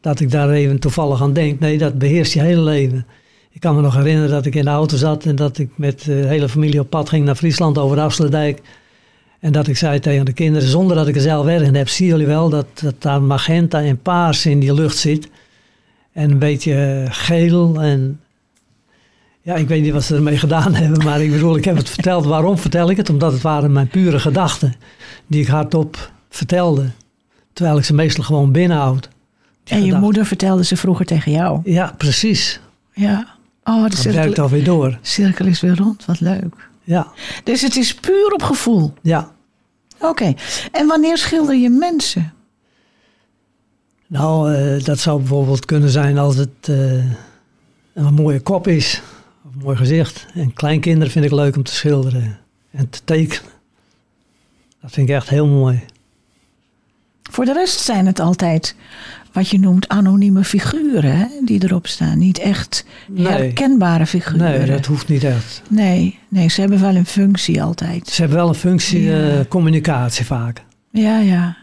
dat 0.00 0.20
ik 0.20 0.30
daar 0.30 0.50
even 0.50 0.78
toevallig 0.78 1.22
aan 1.22 1.32
denk. 1.32 1.60
Nee, 1.60 1.78
dat 1.78 1.98
beheerst 1.98 2.32
je 2.32 2.40
hele 2.40 2.60
leven. 2.60 3.06
Ik 3.50 3.60
kan 3.60 3.74
me 3.74 3.80
nog 3.80 3.94
herinneren 3.94 4.30
dat 4.30 4.46
ik 4.46 4.54
in 4.54 4.64
de 4.64 4.70
auto 4.70 4.96
zat 4.96 5.24
en 5.24 5.36
dat 5.36 5.58
ik 5.58 5.70
met 5.76 6.04
de 6.04 6.12
hele 6.12 6.48
familie 6.48 6.80
op 6.80 6.90
pad 6.90 7.08
ging 7.08 7.24
naar 7.24 7.34
Friesland 7.34 7.78
over 7.78 7.96
de 7.96 8.02
Afsluitdijk. 8.02 8.60
En 9.42 9.52
dat 9.52 9.66
ik 9.66 9.76
zei 9.76 9.98
tegen 9.98 10.24
de 10.24 10.32
kinderen, 10.32 10.68
zonder 10.68 10.96
dat 10.96 11.08
ik 11.08 11.14
er 11.14 11.20
zelf 11.20 11.46
erg 11.46 11.62
in 11.62 11.74
heb, 11.74 11.88
zien 11.88 12.08
jullie 12.08 12.26
wel 12.26 12.48
dat, 12.48 12.66
dat 12.82 12.94
daar 12.98 13.22
magenta 13.22 13.82
en 13.82 14.02
paars 14.02 14.46
in 14.46 14.58
die 14.58 14.74
lucht 14.74 14.96
zit. 14.96 15.28
En 16.12 16.30
een 16.30 16.38
beetje 16.38 17.06
geel 17.08 17.82
en 17.82 18.20
ja, 19.40 19.54
ik 19.54 19.68
weet 19.68 19.82
niet 19.82 19.92
wat 19.92 20.04
ze 20.04 20.14
ermee 20.14 20.38
gedaan 20.38 20.74
hebben, 20.82 21.04
maar 21.04 21.22
ik 21.22 21.30
bedoel, 21.30 21.56
ik 21.56 21.64
heb 21.64 21.76
het 21.76 21.88
verteld. 21.88 22.24
Waarom 22.24 22.58
vertel 22.58 22.90
ik 22.90 22.96
het? 22.96 23.10
Omdat 23.10 23.32
het 23.32 23.42
waren 23.42 23.72
mijn 23.72 23.88
pure 23.88 24.18
gedachten 24.18 24.74
die 25.26 25.40
ik 25.40 25.48
hardop 25.48 26.12
vertelde. 26.28 26.90
Terwijl 27.52 27.78
ik 27.78 27.84
ze 27.84 27.94
meestal 27.94 28.24
gewoon 28.24 28.52
binnenhoud. 28.52 29.08
En 29.64 29.76
je 29.76 29.82
gedachten. 29.82 30.00
moeder 30.00 30.26
vertelde 30.26 30.64
ze 30.64 30.76
vroeger 30.76 31.06
tegen 31.06 31.32
jou? 31.32 31.60
Ja, 31.64 31.94
precies. 31.96 32.60
Ja. 32.92 33.26
Oh, 33.64 33.84
de 33.84 33.90
dat 33.90 34.02
werkt 34.02 34.38
alweer 34.38 34.64
door. 34.64 34.98
cirkel 35.00 35.46
is 35.46 35.60
weer 35.60 35.76
rond, 35.76 36.04
wat 36.04 36.20
leuk. 36.20 36.70
Ja. 36.84 37.12
Dus 37.44 37.60
het 37.60 37.76
is 37.76 37.94
puur 37.94 38.32
op 38.32 38.42
gevoel? 38.42 38.92
Ja. 39.02 39.32
Oké. 39.94 40.06
Okay. 40.06 40.36
En 40.72 40.86
wanneer 40.86 41.18
schilder 41.18 41.56
je 41.56 41.70
mensen? 41.70 42.32
Nou, 44.06 44.52
uh, 44.52 44.84
dat 44.84 44.98
zou 44.98 45.18
bijvoorbeeld 45.18 45.64
kunnen 45.64 45.88
zijn 45.88 46.18
als 46.18 46.36
het 46.36 46.68
uh, 46.70 47.04
een 47.94 48.14
mooie 48.14 48.40
kop 48.40 48.68
is. 48.68 49.02
Of 49.46 49.54
een 49.54 49.60
mooi 49.62 49.76
gezicht. 49.76 50.26
En 50.34 50.52
kleinkinderen 50.52 51.12
vind 51.12 51.24
ik 51.24 51.30
leuk 51.30 51.56
om 51.56 51.62
te 51.62 51.74
schilderen. 51.74 52.38
En 52.70 52.90
te 52.90 53.00
tekenen. 53.04 53.50
Dat 54.80 54.90
vind 54.90 55.08
ik 55.08 55.14
echt 55.14 55.28
heel 55.28 55.46
mooi. 55.46 55.84
Voor 57.30 57.44
de 57.44 57.52
rest 57.52 57.80
zijn 57.80 58.06
het 58.06 58.20
altijd 58.20 58.74
wat 59.32 59.48
je 59.48 59.58
noemt 59.58 59.88
anonieme 59.88 60.44
figuren 60.44 61.16
hè, 61.18 61.26
die 61.44 61.64
erop 61.64 61.86
staan. 61.86 62.18
Niet 62.18 62.38
echt 62.38 62.84
nee. 63.08 63.26
herkenbare 63.26 64.06
figuren. 64.06 64.58
Nee, 64.58 64.66
dat 64.66 64.86
hoeft 64.86 65.08
niet 65.08 65.24
echt. 65.24 65.62
Nee, 65.68 66.18
nee, 66.28 66.48
ze 66.50 66.60
hebben 66.60 66.80
wel 66.80 66.94
een 66.96 67.06
functie 67.06 67.62
altijd. 67.62 68.08
Ze 68.08 68.20
hebben 68.20 68.38
wel 68.38 68.48
een 68.48 68.54
functie, 68.54 69.02
ja. 69.02 69.28
uh, 69.38 69.40
communicatie 69.48 70.24
vaak. 70.24 70.64
Ja, 70.90 71.18
ja. 71.18 71.56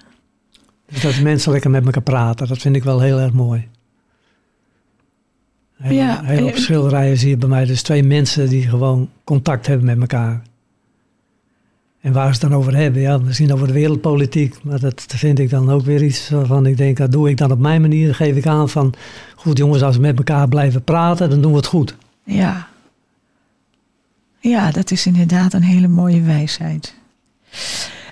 Dus 0.91 1.01
dat 1.01 1.19
mensen 1.21 1.51
lekker 1.51 1.69
met 1.69 1.85
elkaar 1.85 2.01
praten, 2.03 2.47
dat 2.47 2.57
vind 2.57 2.75
ik 2.75 2.83
wel 2.83 2.99
heel 2.99 3.19
erg 3.19 3.33
mooi. 3.33 3.67
Heel, 5.75 5.93
Ja, 5.95 6.21
heel 6.23 6.45
op 6.45 6.51
en- 6.53 6.61
schilderijen 6.61 7.17
zie 7.17 7.29
je 7.29 7.37
bij 7.37 7.49
mij 7.49 7.65
dus 7.65 7.81
twee 7.81 8.03
mensen 8.03 8.49
die 8.49 8.69
gewoon 8.69 9.09
contact 9.23 9.67
hebben 9.67 9.85
met 9.85 9.99
elkaar. 9.99 10.41
En 12.01 12.13
waar 12.13 12.25
ze 12.25 12.41
het 12.41 12.49
dan 12.49 12.59
over 12.59 12.75
hebben, 12.75 13.01
ja, 13.01 13.17
misschien 13.17 13.53
over 13.53 13.67
de 13.67 13.73
wereldpolitiek, 13.73 14.63
maar 14.63 14.79
dat 14.79 15.05
vind 15.07 15.39
ik 15.39 15.49
dan 15.49 15.71
ook 15.71 15.81
weer 15.81 16.03
iets 16.03 16.29
waarvan 16.29 16.65
ik 16.65 16.77
denk, 16.77 16.97
dat 16.97 17.11
doe 17.11 17.29
ik 17.29 17.37
dan 17.37 17.51
op 17.51 17.59
mijn 17.59 17.81
manier. 17.81 18.05
Dan 18.05 18.15
geef 18.15 18.35
ik 18.35 18.47
aan 18.47 18.69
van, 18.69 18.93
goed 19.35 19.57
jongens, 19.57 19.81
als 19.81 19.95
we 19.95 20.01
met 20.01 20.17
elkaar 20.17 20.47
blijven 20.47 20.83
praten, 20.83 21.29
dan 21.29 21.41
doen 21.41 21.51
we 21.51 21.57
het 21.57 21.65
goed. 21.65 21.95
Ja. 22.23 22.67
Ja, 24.39 24.71
dat 24.71 24.91
is 24.91 25.05
inderdaad 25.05 25.53
een 25.53 25.63
hele 25.63 25.87
mooie 25.87 26.21
wijsheid. 26.21 26.95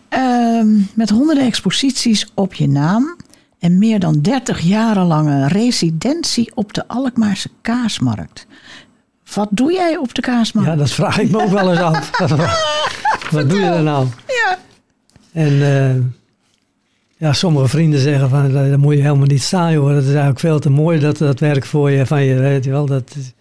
Ehm, 0.10 0.67
met 0.93 1.10
honderden 1.10 1.45
exposities 1.45 2.32
op 2.34 2.54
je 2.54 2.67
naam 2.67 3.15
en 3.60 3.78
meer 3.78 4.00
dan 4.00 4.21
30 4.21 4.60
jarenlange 4.60 5.47
residentie 5.47 6.52
op 6.56 6.73
de 6.73 6.88
Alkmaarse 6.88 7.50
kaasmarkt. 7.62 8.47
Wat 9.34 9.47
doe 9.52 9.73
jij 9.73 9.97
op 9.97 10.13
de 10.13 10.21
kaasmarkt? 10.21 10.69
Ja, 10.69 10.76
dat 10.76 10.91
vraag 10.91 11.19
ik 11.19 11.32
me 11.32 11.41
ook 11.41 11.50
wel 11.50 11.71
eens 11.71 11.80
af. 11.80 12.10
Wat 13.32 13.50
doe 13.50 13.60
je 13.60 13.66
er 13.66 13.84
nou? 13.84 14.08
Ja. 14.28 14.58
En 15.34 15.62
eh, 15.62 15.96
ja, 17.18 17.34
sommige 17.34 17.68
vrienden 17.68 18.00
zeggen 18.00 18.30
van, 18.30 18.52
dat, 18.52 18.70
dat 18.70 18.78
moet 18.80 18.96
je 18.96 19.02
helemaal 19.02 19.26
niet 19.26 19.42
staan, 19.42 19.72
joh. 19.74 19.90
Dat 19.90 20.02
is 20.04 20.08
eigenlijk 20.10 20.40
veel 20.40 20.60
te 20.60 20.70
mooi, 20.70 21.00
dat, 21.00 21.18
dat 21.18 21.40
werk 21.40 21.66
voor 21.66 21.92
je, 21.92 22.06
van 22.06 22.24
je, 22.24 22.36
weet 22.36 22.63
je 22.63 22.70
wel. 22.72 22.86
Dat, 22.86 23.13
is- 23.18 23.32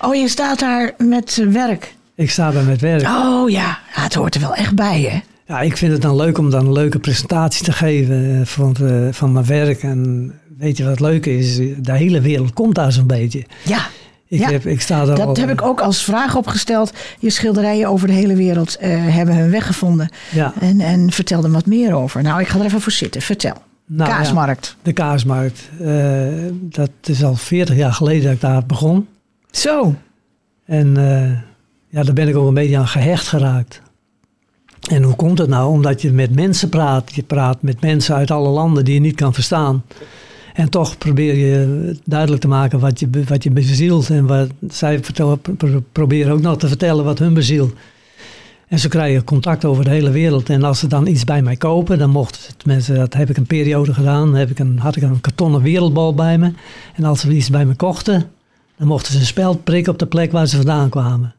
Oh, 0.00 0.14
je 0.14 0.28
staat 0.28 0.58
daar 0.58 0.94
met 0.98 1.38
eh, 1.40 1.46
werk. 1.46 1.94
ik 2.14 2.30
sta 2.30 2.50
daar 2.50 2.64
met 2.64 2.80
werk. 2.80 3.02
Oh 3.02 3.50
ja. 3.50 3.78
ja, 3.94 4.02
het 4.02 4.14
hoort 4.14 4.34
er 4.34 4.40
wel 4.40 4.54
echt 4.54 4.74
bij, 4.74 5.00
hè? 5.00 5.20
Ja, 5.54 5.60
ik 5.60 5.76
vind 5.76 5.92
het 5.92 6.02
dan 6.02 6.16
leuk 6.16 6.38
om 6.38 6.50
dan 6.50 6.66
een 6.66 6.72
leuke 6.72 6.98
presentatie 6.98 7.64
te 7.64 7.72
geven 7.72 8.40
eh, 8.40 8.46
van, 8.46 8.76
eh, 8.82 9.08
van 9.10 9.32
mijn 9.32 9.46
werk. 9.46 9.82
En 9.82 10.32
weet 10.58 10.76
je 10.76 10.84
wat 10.84 11.00
leuk 11.00 11.26
is? 11.26 11.56
De 11.56 11.92
hele 11.92 12.20
wereld 12.20 12.52
komt 12.52 12.74
daar 12.74 12.92
zo'n 12.92 13.06
beetje. 13.06 13.44
Ja, 13.64 13.86
Ik, 14.28 14.38
Ja, 14.38 14.50
heb, 14.50 14.66
ik 14.66 14.80
sta 14.80 15.04
daar 15.04 15.20
al, 15.20 15.26
dat 15.26 15.36
heb 15.36 15.50
ik 15.50 15.62
ook 15.62 15.80
als 15.80 16.02
vraag 16.02 16.36
opgesteld. 16.36 16.92
Je 17.18 17.30
schilderijen 17.30 17.88
over 17.88 18.06
de 18.06 18.12
hele 18.14 18.34
wereld 18.34 18.76
eh, 18.76 18.90
hebben 19.06 19.36
hun 19.36 19.50
weg 19.50 19.66
gevonden. 19.66 20.08
Ja, 20.30 20.52
En, 20.60 20.80
en 20.80 21.10
vertel 21.12 21.44
er 21.44 21.50
wat 21.50 21.66
meer 21.66 21.94
over. 21.94 22.22
Nou, 22.22 22.40
ik 22.40 22.48
ga 22.48 22.58
er 22.58 22.64
even 22.64 22.80
voor 22.80 22.92
zitten. 22.92 23.22
Vertel. 23.22 23.54
nou, 23.86 24.10
ja, 24.10 24.16
Kaasmarkt. 24.16 24.76
de 24.82 24.92
kaasmarkt. 24.92 25.68
eh, 25.80 26.26
dat 26.62 26.90
is 27.04 27.24
al 27.24 27.34
40 27.34 27.76
jaar 27.76 27.92
geleden 27.92 28.22
dat 28.22 28.32
ik 28.32 28.40
daar 28.40 28.66
begon. 28.66 29.08
Zo. 29.50 29.94
En 30.64 30.96
eh, 30.96 31.30
ja, 31.88 32.02
daar 32.02 32.14
ben 32.14 32.28
ik 32.28 32.36
ook 32.36 32.48
een 32.48 32.54
beetje 32.54 32.78
aan 32.78 32.88
gehecht 32.88 33.26
geraakt. 33.28 33.80
En 34.90 35.02
hoe 35.02 35.14
komt 35.16 35.38
het 35.38 35.48
nou? 35.48 35.70
Omdat 35.70 36.02
je 36.02 36.12
met 36.12 36.34
mensen 36.34 36.68
praat. 36.68 37.14
Je 37.14 37.22
praat 37.22 37.62
met 37.62 37.80
mensen 37.80 38.14
uit 38.14 38.30
alle 38.30 38.48
landen 38.48 38.84
die 38.84 38.94
je 38.94 39.00
niet 39.00 39.14
kan 39.16 39.34
verstaan. 39.34 39.84
En 40.58 40.70
toch 40.70 40.98
probeer 40.98 41.36
je 41.36 41.96
duidelijk 42.04 42.40
te 42.40 42.48
maken 42.48 42.78
wat 42.78 43.00
je, 43.00 43.08
wat 43.26 43.42
je 43.42 43.50
bezielt. 43.50 44.10
En 44.10 44.26
wat 44.26 44.48
zij 44.68 45.00
proberen 45.92 46.32
ook 46.32 46.40
nog 46.40 46.58
te 46.58 46.68
vertellen 46.68 47.04
wat 47.04 47.18
hun 47.18 47.34
bezielt. 47.34 47.72
En 48.68 48.78
zo 48.78 48.88
krijg 48.88 49.12
je 49.12 49.24
contact 49.24 49.64
over 49.64 49.84
de 49.84 49.90
hele 49.90 50.10
wereld. 50.10 50.48
En 50.48 50.62
als 50.62 50.78
ze 50.78 50.86
dan 50.86 51.06
iets 51.06 51.24
bij 51.24 51.42
mij 51.42 51.56
kopen, 51.56 51.98
dan 51.98 52.10
mochten 52.10 52.42
ze, 52.42 52.56
tenminste, 52.56 52.92
dat 52.92 53.14
heb 53.14 53.30
ik 53.30 53.36
een 53.36 53.46
periode 53.46 53.94
gedaan, 53.94 54.34
heb 54.34 54.50
ik 54.50 54.58
een, 54.58 54.78
had 54.78 54.96
ik 54.96 55.02
een 55.02 55.20
kartonnen 55.20 55.62
wereldbal 55.62 56.14
bij 56.14 56.38
me. 56.38 56.52
En 56.94 57.04
als 57.04 57.20
ze 57.20 57.30
iets 57.30 57.50
bij 57.50 57.66
me 57.66 57.74
kochten, 57.74 58.30
dan 58.76 58.86
mochten 58.86 59.12
ze 59.12 59.18
een 59.18 59.26
speld 59.26 59.64
prikken 59.64 59.92
op 59.92 59.98
de 59.98 60.06
plek 60.06 60.32
waar 60.32 60.46
ze 60.46 60.56
vandaan 60.56 60.88
kwamen. 60.88 61.34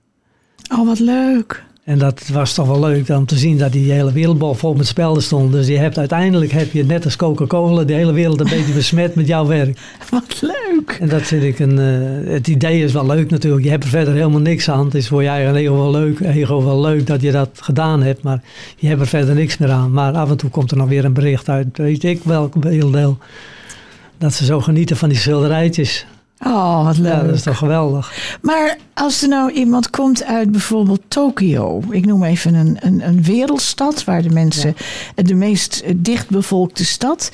Oh, 0.71 0.85
wat 0.85 0.99
leuk. 0.99 1.63
En 1.89 1.97
dat 1.97 2.27
was 2.27 2.53
toch 2.53 2.67
wel 2.67 2.79
leuk 2.79 3.09
om 3.09 3.25
te 3.25 3.37
zien 3.37 3.57
dat 3.57 3.71
die 3.71 3.91
hele 3.91 4.11
wereldbal 4.11 4.55
vol 4.55 4.73
met 4.73 4.87
spelden 4.87 5.23
stond. 5.23 5.51
Dus 5.51 5.67
je 5.67 5.77
hebt 5.77 5.97
uiteindelijk, 5.97 6.51
heb 6.51 6.71
je 6.71 6.85
net 6.85 7.05
als 7.05 7.15
Coca-Cola, 7.15 7.83
de 7.83 7.93
hele 7.93 8.11
wereld 8.11 8.39
een 8.39 8.49
beetje 8.57 8.73
besmet 8.73 9.15
met 9.15 9.27
jouw 9.27 9.45
werk. 9.45 9.79
Wat 10.09 10.41
leuk. 10.41 10.97
En 10.99 11.09
dat 11.09 11.21
vind 11.21 11.43
ik 11.43 11.59
een, 11.59 11.79
eh, 11.79 12.31
het 12.31 12.47
idee 12.47 12.83
is 12.83 12.93
wel 12.93 13.05
leuk 13.05 13.29
natuurlijk. 13.29 13.63
Je 13.63 13.69
hebt 13.69 13.83
er 13.83 13.89
verder 13.89 14.13
helemaal 14.13 14.39
niks 14.39 14.69
aan. 14.69 14.85
Het 14.85 14.95
is 14.95 15.07
voor 15.07 15.23
je 15.23 15.29
eigen 15.29 15.55
ego 15.55 15.75
wel 15.75 15.91
leuk, 15.91 16.19
ego 16.19 16.63
wel 16.63 16.81
leuk 16.81 17.07
dat 17.07 17.21
je 17.21 17.31
dat 17.31 17.49
gedaan 17.53 18.01
hebt. 18.01 18.23
Maar 18.23 18.41
je 18.77 18.87
hebt 18.87 19.01
er 19.01 19.07
verder 19.07 19.35
niks 19.35 19.57
meer 19.57 19.71
aan. 19.71 19.91
Maar 19.91 20.13
af 20.13 20.29
en 20.29 20.37
toe 20.37 20.49
komt 20.49 20.71
er 20.71 20.77
nog 20.77 20.87
weer 20.87 21.05
een 21.05 21.13
bericht 21.13 21.49
uit, 21.49 21.77
weet 21.77 22.03
ik 22.03 22.23
welk 22.23 22.53
werelddeel. 22.59 23.17
Dat 24.17 24.33
ze 24.33 24.45
zo 24.45 24.59
genieten 24.61 24.97
van 24.97 25.09
die 25.09 25.17
schilderijtjes. 25.17 26.05
Oh, 26.45 26.85
wat 26.85 26.97
leuk. 26.97 27.11
Ja, 27.13 27.23
dat 27.23 27.35
is 27.35 27.43
toch 27.43 27.57
geweldig. 27.57 28.37
Maar 28.41 28.77
als 28.93 29.21
er 29.21 29.27
nou 29.27 29.51
iemand 29.51 29.89
komt 29.89 30.23
uit 30.23 30.51
bijvoorbeeld 30.51 31.01
Tokio, 31.07 31.83
ik 31.89 32.05
noem 32.05 32.23
even 32.23 32.53
een, 32.53 32.77
een, 32.79 33.07
een 33.07 33.23
wereldstad 33.23 34.03
waar 34.03 34.21
de 34.21 34.29
mensen, 34.29 34.75
de 35.15 35.33
meest 35.33 35.83
dichtbevolkte 35.95 36.85
stad. 36.85 37.31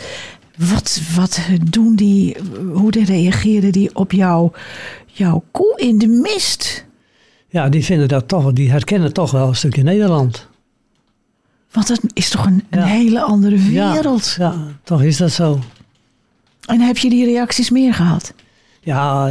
Wat, 0.57 0.99
wat 1.15 1.39
doen 1.69 1.95
die, 1.95 2.35
hoe 2.73 2.91
reageren 3.05 3.71
die 3.71 3.95
op 3.95 4.11
jouw, 4.11 4.51
jouw 5.05 5.43
koe 5.51 5.73
in 5.77 5.97
de 5.97 6.07
mist? 6.07 6.85
Ja, 7.47 7.69
die 7.69 7.83
vinden 7.85 8.07
dat 8.07 8.27
toch, 8.27 8.53
die 8.53 8.71
herkennen 8.71 9.13
toch 9.13 9.31
wel 9.31 9.47
een 9.47 9.55
stukje 9.55 9.83
Nederland. 9.83 10.47
Want 11.71 11.87
dat 11.87 11.99
is 12.13 12.29
toch 12.29 12.45
een, 12.45 12.63
een 12.69 12.79
Ja. 12.79 12.85
hele 12.85 13.21
andere 13.21 13.71
Ja, 13.71 13.91
wereld. 13.93 14.35
Ja, 14.37 14.55
toch 14.83 15.03
is 15.03 15.17
dat 15.17 15.31
zo. 15.31 15.59
En 16.65 16.81
heb 16.81 16.97
je 16.97 17.09
die 17.09 17.25
reacties 17.25 17.69
meer 17.69 17.93
gehad? 17.93 18.33
Ja, 18.85 19.27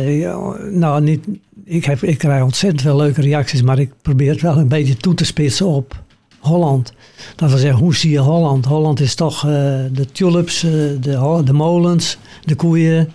nou 0.70 1.02
niet, 1.02 1.26
ik, 1.64 1.86
ik 1.86 2.18
krijg 2.18 2.42
ontzettend 2.42 2.82
veel 2.82 2.96
leuke 2.96 3.20
reacties, 3.20 3.62
maar 3.62 3.78
ik 3.78 3.92
probeer 4.02 4.30
het 4.30 4.40
wel 4.40 4.56
een 4.56 4.68
beetje 4.68 4.96
toe 4.96 5.14
te 5.14 5.24
spitsen 5.24 5.66
op 5.66 6.02
Holland. 6.38 6.92
Dat 7.36 7.48
wil 7.48 7.58
zeggen, 7.58 7.80
hoe 7.80 7.94
zie 7.94 8.10
je 8.10 8.18
Holland? 8.18 8.64
Holland 8.64 9.00
is 9.00 9.14
toch 9.14 9.46
uh, 9.46 9.50
de 9.92 10.06
tulips, 10.12 10.64
uh, 10.64 10.70
de, 11.00 11.42
de 11.44 11.52
molens, 11.52 12.18
de 12.44 12.54
koeien, 12.54 13.12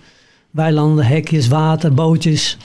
weilanden, 0.50 1.06
hekjes, 1.06 1.48
water, 1.48 1.94
bootjes. 1.94 2.58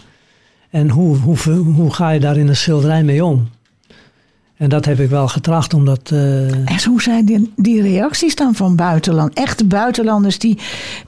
En 0.69 0.89
hoe, 0.89 1.17
hoe, 1.17 1.37
hoe 1.75 1.93
ga 1.93 2.09
je 2.09 2.19
daar 2.19 2.37
in 2.37 2.47
een 2.47 2.55
schilderij 2.55 3.03
mee 3.03 3.25
om? 3.25 3.49
En 4.57 4.69
dat 4.69 4.85
heb 4.85 4.99
ik 4.99 5.09
wel 5.09 5.27
getracht, 5.27 5.73
omdat... 5.73 6.11
Uh... 6.13 6.51
En 6.51 6.83
hoe 6.85 7.01
zijn 7.01 7.25
die, 7.25 7.53
die, 7.55 7.81
reacties 7.81 8.35
dan 8.35 8.55
van 8.55 8.75
buitenland? 8.75 9.33
Echte 9.33 9.65
buitenlanders 9.65 10.39
die 10.39 10.57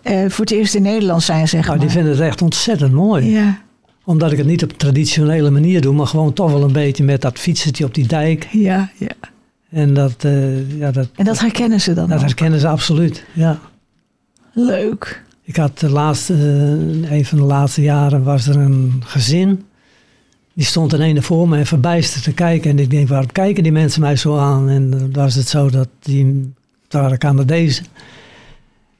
voor 0.03 0.45
het 0.45 0.51
eerst 0.51 0.75
in 0.75 0.81
Nederland 0.81 1.23
zijn, 1.23 1.47
zeg 1.47 1.65
nou, 1.65 1.77
maar. 1.77 1.85
Die 1.85 1.95
vinden 1.95 2.11
het 2.11 2.21
echt 2.21 2.41
ontzettend 2.41 2.91
mooi. 2.91 3.29
Ja. 3.29 3.57
Omdat 4.03 4.31
ik 4.31 4.37
het 4.37 4.47
niet 4.47 4.63
op 4.63 4.71
traditionele 4.71 5.49
manier 5.49 5.81
doe, 5.81 5.93
maar 5.93 6.07
gewoon 6.07 6.33
toch 6.33 6.51
wel 6.51 6.63
een 6.63 6.71
beetje 6.71 7.03
met 7.03 7.21
dat 7.21 7.39
fietsertje 7.39 7.85
op 7.85 7.93
die 7.93 8.07
dijk. 8.07 8.47
Ja, 8.51 8.89
ja. 8.97 9.11
En 9.69 9.93
dat, 9.93 10.23
uh, 10.23 10.79
ja, 10.79 10.91
dat, 10.91 11.07
en 11.15 11.25
dat 11.25 11.39
herkennen 11.39 11.81
ze 11.81 11.93
dan 11.93 12.09
Dat 12.09 12.17
ook. 12.17 12.23
herkennen 12.25 12.59
ze 12.59 12.67
absoluut, 12.67 13.23
ja. 13.33 13.59
Leuk. 14.53 15.23
Ik 15.41 15.55
had 15.55 15.79
de 15.79 15.89
laatste, 15.89 16.33
een 17.09 17.25
van 17.25 17.37
de 17.37 17.43
laatste 17.43 17.81
jaren 17.81 18.23
was 18.23 18.47
er 18.47 18.55
een 18.55 19.01
gezin. 19.05 19.65
Die 20.57 20.65
stond 20.65 20.93
in 20.93 21.01
ene 21.01 21.21
voor 21.21 21.49
me 21.49 21.57
en 21.57 21.65
verbijsterd 21.65 22.23
te 22.23 22.33
kijken. 22.33 22.69
En 22.69 22.79
ik 22.79 22.89
denk, 22.89 23.07
waarom 23.07 23.31
kijken 23.31 23.63
die 23.63 23.71
mensen 23.71 24.01
mij 24.01 24.15
zo 24.15 24.37
aan? 24.37 24.69
En 24.69 24.89
dan 24.89 25.11
was 25.11 25.35
het 25.35 25.47
zo 25.47 25.69
dat 25.69 25.87
die, 25.99 26.53
het 26.83 26.93
waren 26.93 27.17
Canadezen. 27.17 27.85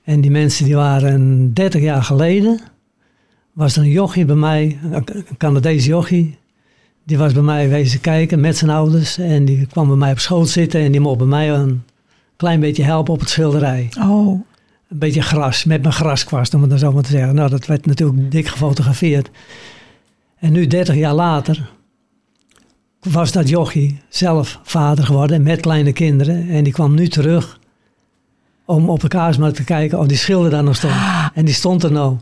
En 0.03 0.21
die 0.21 0.31
mensen 0.31 0.65
die 0.65 0.75
waren 0.75 1.53
30 1.53 1.81
jaar 1.81 2.03
geleden. 2.03 2.59
Was 3.53 3.75
er 3.75 3.81
een 3.81 3.89
jochie 3.89 4.25
bij 4.25 4.35
mij, 4.35 4.79
een 4.91 5.05
Canadese 5.37 5.87
jochie. 5.87 6.37
Die 7.03 7.17
was 7.17 7.33
bij 7.33 7.43
mij 7.43 7.69
wezen 7.69 8.01
kijken 8.01 8.39
met 8.39 8.57
zijn 8.57 8.71
ouders. 8.71 9.17
En 9.17 9.45
die 9.45 9.65
kwam 9.65 9.87
bij 9.87 9.97
mij 9.97 10.11
op 10.11 10.19
schoot 10.19 10.49
zitten. 10.49 10.81
En 10.81 10.91
die 10.91 11.01
mocht 11.01 11.17
bij 11.17 11.27
mij 11.27 11.49
een 11.49 11.83
klein 12.35 12.59
beetje 12.59 12.83
helpen 12.83 13.13
op 13.13 13.19
het 13.19 13.29
schilderij. 13.29 13.89
Oh. 13.99 14.27
Een 14.89 14.97
beetje 14.97 15.21
gras, 15.21 15.63
met 15.63 15.81
mijn 15.81 15.93
graskwast, 15.93 16.53
om 16.53 16.61
het 16.61 16.69
dan 16.69 16.79
zo 16.79 16.91
maar 16.91 17.03
te 17.03 17.11
zeggen. 17.11 17.35
Nou, 17.35 17.49
dat 17.49 17.65
werd 17.65 17.85
natuurlijk 17.85 18.31
dik 18.31 18.47
gefotografeerd. 18.47 19.29
En 20.39 20.51
nu, 20.51 20.67
30 20.67 20.95
jaar 20.95 21.13
later, 21.13 21.69
was 22.99 23.31
dat 23.31 23.49
jochie 23.49 24.01
zelf 24.09 24.59
vader 24.63 25.05
geworden 25.05 25.43
met 25.43 25.59
kleine 25.59 25.93
kinderen. 25.93 26.49
En 26.49 26.63
die 26.63 26.73
kwam 26.73 26.95
nu 26.95 27.07
terug 27.07 27.59
om 28.65 28.89
op 28.89 28.99
de 28.99 29.07
kaarsmarkt 29.07 29.55
te 29.55 29.63
kijken 29.63 29.99
of 29.99 30.07
die 30.07 30.17
schilder 30.17 30.51
daar 30.51 30.63
nog 30.63 30.75
stond. 30.75 30.93
En 31.33 31.45
die 31.45 31.53
stond 31.53 31.83
er 31.83 31.91
nou. 31.91 32.15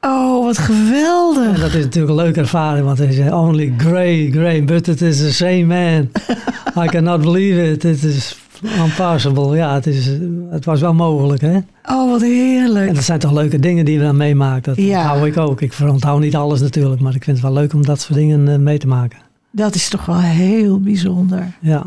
Oh, 0.00 0.44
wat 0.44 0.58
geweldig. 0.58 1.54
En 1.54 1.60
dat 1.60 1.74
is 1.74 1.84
natuurlijk 1.84 2.12
een 2.12 2.24
leuke 2.24 2.40
ervaring, 2.40 2.84
want 2.84 2.98
hij 2.98 3.12
zei 3.12 3.32
only 3.32 3.74
grey, 3.76 4.30
grey, 4.30 4.64
but 4.64 4.88
it 4.88 5.00
is 5.00 5.18
the 5.18 5.32
same 5.32 5.64
man. 5.64 6.08
I 6.84 6.86
cannot 6.86 7.20
believe 7.20 7.70
it. 7.70 7.84
It 7.84 8.04
is 8.04 8.36
impossible. 8.62 9.56
Ja, 9.56 9.74
het, 9.74 9.86
is, 9.86 10.06
het 10.50 10.64
was 10.64 10.80
wel 10.80 10.94
mogelijk, 10.94 11.40
hè? 11.40 11.58
Oh, 11.88 12.10
wat 12.10 12.20
heerlijk. 12.20 12.88
En 12.88 12.94
dat 12.94 13.04
zijn 13.04 13.18
toch 13.18 13.32
leuke 13.32 13.58
dingen 13.58 13.84
die 13.84 13.98
we 13.98 14.04
dan 14.04 14.16
meemaken. 14.16 14.74
Dat 14.74 14.84
Ja. 14.84 15.02
hou 15.02 15.26
ik 15.26 15.36
ook. 15.36 15.60
Ik 15.60 15.74
onthoud 15.88 16.20
niet 16.20 16.36
alles 16.36 16.60
natuurlijk, 16.60 17.00
maar 17.00 17.14
ik 17.14 17.24
vind 17.24 17.36
het 17.36 17.46
wel 17.46 17.54
leuk 17.54 17.72
om 17.74 17.84
dat 17.84 18.00
soort 18.00 18.18
dingen 18.18 18.48
eh, 18.48 18.58
mee 18.58 18.78
te 18.78 18.86
maken. 18.86 19.18
Dat 19.50 19.74
is 19.74 19.88
toch 19.88 20.04
wel 20.04 20.20
heel 20.20 20.80
bijzonder. 20.80 21.52
Ja. 21.60 21.82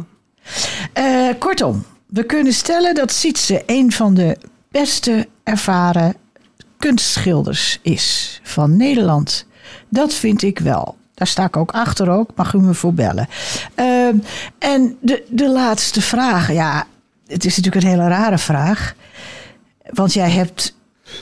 Eh, 0.94 1.28
kortom, 1.40 1.84
we 2.06 2.24
kunnen 2.24 2.54
stellen 2.54 2.96
dat 2.96 3.12
Sietse 3.12 3.64
een 3.66 3.92
van 3.92 4.14
de 4.14 4.38
beste 4.72 5.28
ervaren 5.44 6.14
kunstschilders 6.78 7.80
is 7.82 8.40
van 8.44 8.78
Nederland. 8.78 9.46
Dat 9.90 10.14
vind 10.14 10.42
ik 10.44 10.60
wel. 10.60 10.96
Daar 11.16 11.28
sta 11.28 11.46
ik 11.46 11.58
ook 11.58 11.72
achter 11.72 12.10
ook, 12.10 12.30
mag 12.36 12.54
u 12.54 12.60
me 12.62 12.74
voor 12.74 12.94
bellen. 12.94 13.28
Ehm, 13.76 14.16
en 14.60 14.98
de, 15.02 15.24
de 15.30 15.50
laatste 15.50 16.02
vraag, 16.02 16.52
ja, 16.54 16.88
het 17.28 17.46
is 17.46 17.58
natuurlijk 17.58 17.86
een 17.86 17.92
hele 17.92 18.08
rare 18.08 18.38
vraag. 18.38 18.96
Want 19.90 20.14
jij 20.14 20.30
hebt 20.32 20.76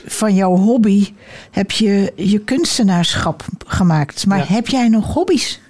van 0.06 0.34
jouw 0.34 0.56
hobby 0.56 1.12
heb 1.50 1.70
je 1.70 2.12
je 2.16 2.38
kunstenaarschap 2.38 3.44
gemaakt. 3.66 4.26
Maar 4.26 4.38
Ja. 4.38 4.44
heb 4.46 4.66
jij 4.68 4.88
nog 4.88 5.12
hobby's? 5.14 5.60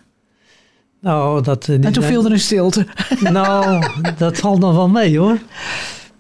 Nou, 1.00 1.42
dat, 1.42 1.68
eh, 1.68 1.74
En 1.84 1.92
toen 1.92 2.02
viel 2.04 2.24
er 2.24 2.32
een 2.32 2.40
stilte. 2.40 2.87
Nou, 3.20 3.87
dat 4.16 4.37
valt 4.38 4.58
nog 4.60 4.74
wel 4.74 4.88
mee 4.88 5.18
hoor. 5.18 5.38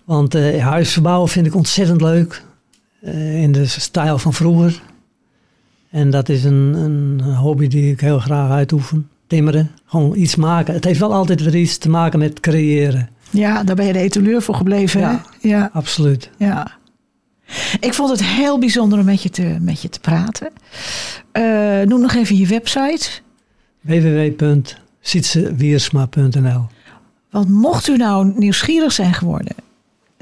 Want 0.04 0.34
eh, 0.34 0.64
huis 0.66 0.92
verbouwen 0.92 1.28
vind 1.28 1.46
ik 1.46 1.54
ontzettend 1.54 2.00
leuk. 2.00 2.42
Eh, 3.02 3.42
in 3.42 3.52
de 3.52 3.66
stijl 3.66 4.18
van 4.18 4.32
vroeger. 4.32 4.82
En 5.94 6.10
dat 6.10 6.28
is 6.28 6.44
een, 6.44 6.74
een 6.74 7.20
hobby 7.22 7.68
die 7.68 7.92
ik 7.92 8.00
heel 8.00 8.18
graag 8.18 8.50
uitoefen. 8.50 9.08
Timmeren, 9.26 9.70
gewoon 9.84 10.16
iets 10.16 10.36
maken. 10.36 10.74
Het 10.74 10.84
heeft 10.84 11.00
wel 11.00 11.14
altijd 11.14 11.42
weer 11.42 11.56
iets 11.56 11.78
te 11.78 11.88
maken 11.88 12.18
met 12.18 12.40
creëren. 12.40 13.08
Ja, 13.30 13.64
daar 13.64 13.76
ben 13.76 13.86
je 13.86 13.92
de 13.92 13.98
etaleur 13.98 14.42
voor 14.42 14.54
gebleven. 14.54 15.00
Ja. 15.00 15.22
Hè? 15.40 15.48
Ja, 15.48 15.70
Absoluut. 15.72 16.30
ja. 16.38 16.72
Ik 17.80 17.94
vond 17.94 18.10
het 18.10 18.24
heel 18.24 18.58
bijzonder 18.58 18.98
om 18.98 19.04
met 19.04 19.22
je 19.22 19.30
te, 19.30 19.56
met 19.60 19.82
je 19.82 19.88
te 19.88 20.00
praten. 20.00 20.50
Eh, 21.32 21.80
noem 21.80 22.00
nog 22.00 22.14
even 22.14 22.36
je 22.36 22.46
website. 22.46 23.08
www.sietsewiersma.nl 23.80 26.66
Want 27.30 27.48
mocht 27.48 27.88
u 27.88 27.96
nou 27.96 28.32
nieuwsgierig 28.36 28.92
zijn 28.92 29.14
geworden 29.14 29.54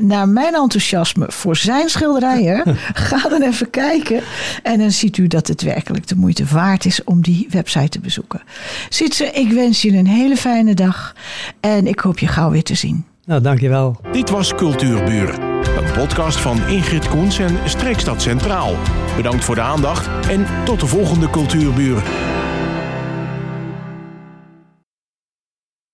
naar 0.02 0.28
mijn 0.28 0.54
enthousiasme 0.54 1.26
voor 1.28 1.56
zijn 1.56 1.88
schilderijen, 1.88 2.62
ga 3.08 3.28
dan 3.28 3.42
even 3.42 3.70
kijken. 3.70 4.20
En 4.62 4.78
dan 4.78 4.90
ziet 4.90 5.16
u 5.16 5.26
dat 5.26 5.48
het 5.48 5.62
werkelijk 5.62 6.06
de 6.06 6.16
moeite 6.16 6.44
waard 6.44 6.84
is 6.84 7.04
om 7.04 7.20
die 7.20 7.46
website 7.50 7.88
te 7.88 8.00
bezoeken. 8.00 8.42
Sietse, 8.88 9.24
ik 9.24 9.52
wens 9.52 9.82
je 9.82 9.92
een 9.92 10.06
hele 10.06 10.36
fijne 10.36 10.74
dag 10.74 11.14
en 11.60 11.86
ik 11.86 12.00
hoop 12.00 12.18
je 12.18 12.26
gauw 12.26 12.50
weer 12.50 12.62
te 12.62 12.74
zien. 12.74 13.04
Nou, 13.24 13.40
dankjewel. 13.40 14.00
Dit 14.12 14.30
was 14.30 14.54
Cultuurbuur, 14.54 15.38
een 15.78 15.92
podcast 15.94 16.40
van 16.40 16.66
Ingrid 16.68 17.08
Koens 17.08 17.38
en 17.38 17.58
Streekstad 17.64 18.22
Centraal. 18.22 18.76
Bedankt 19.16 19.44
voor 19.44 19.54
de 19.54 19.60
aandacht 19.60 20.28
en 20.28 20.46
tot 20.64 20.80
de 20.80 20.86
volgende 20.86 21.30
Cultuurbuur. 21.30 22.02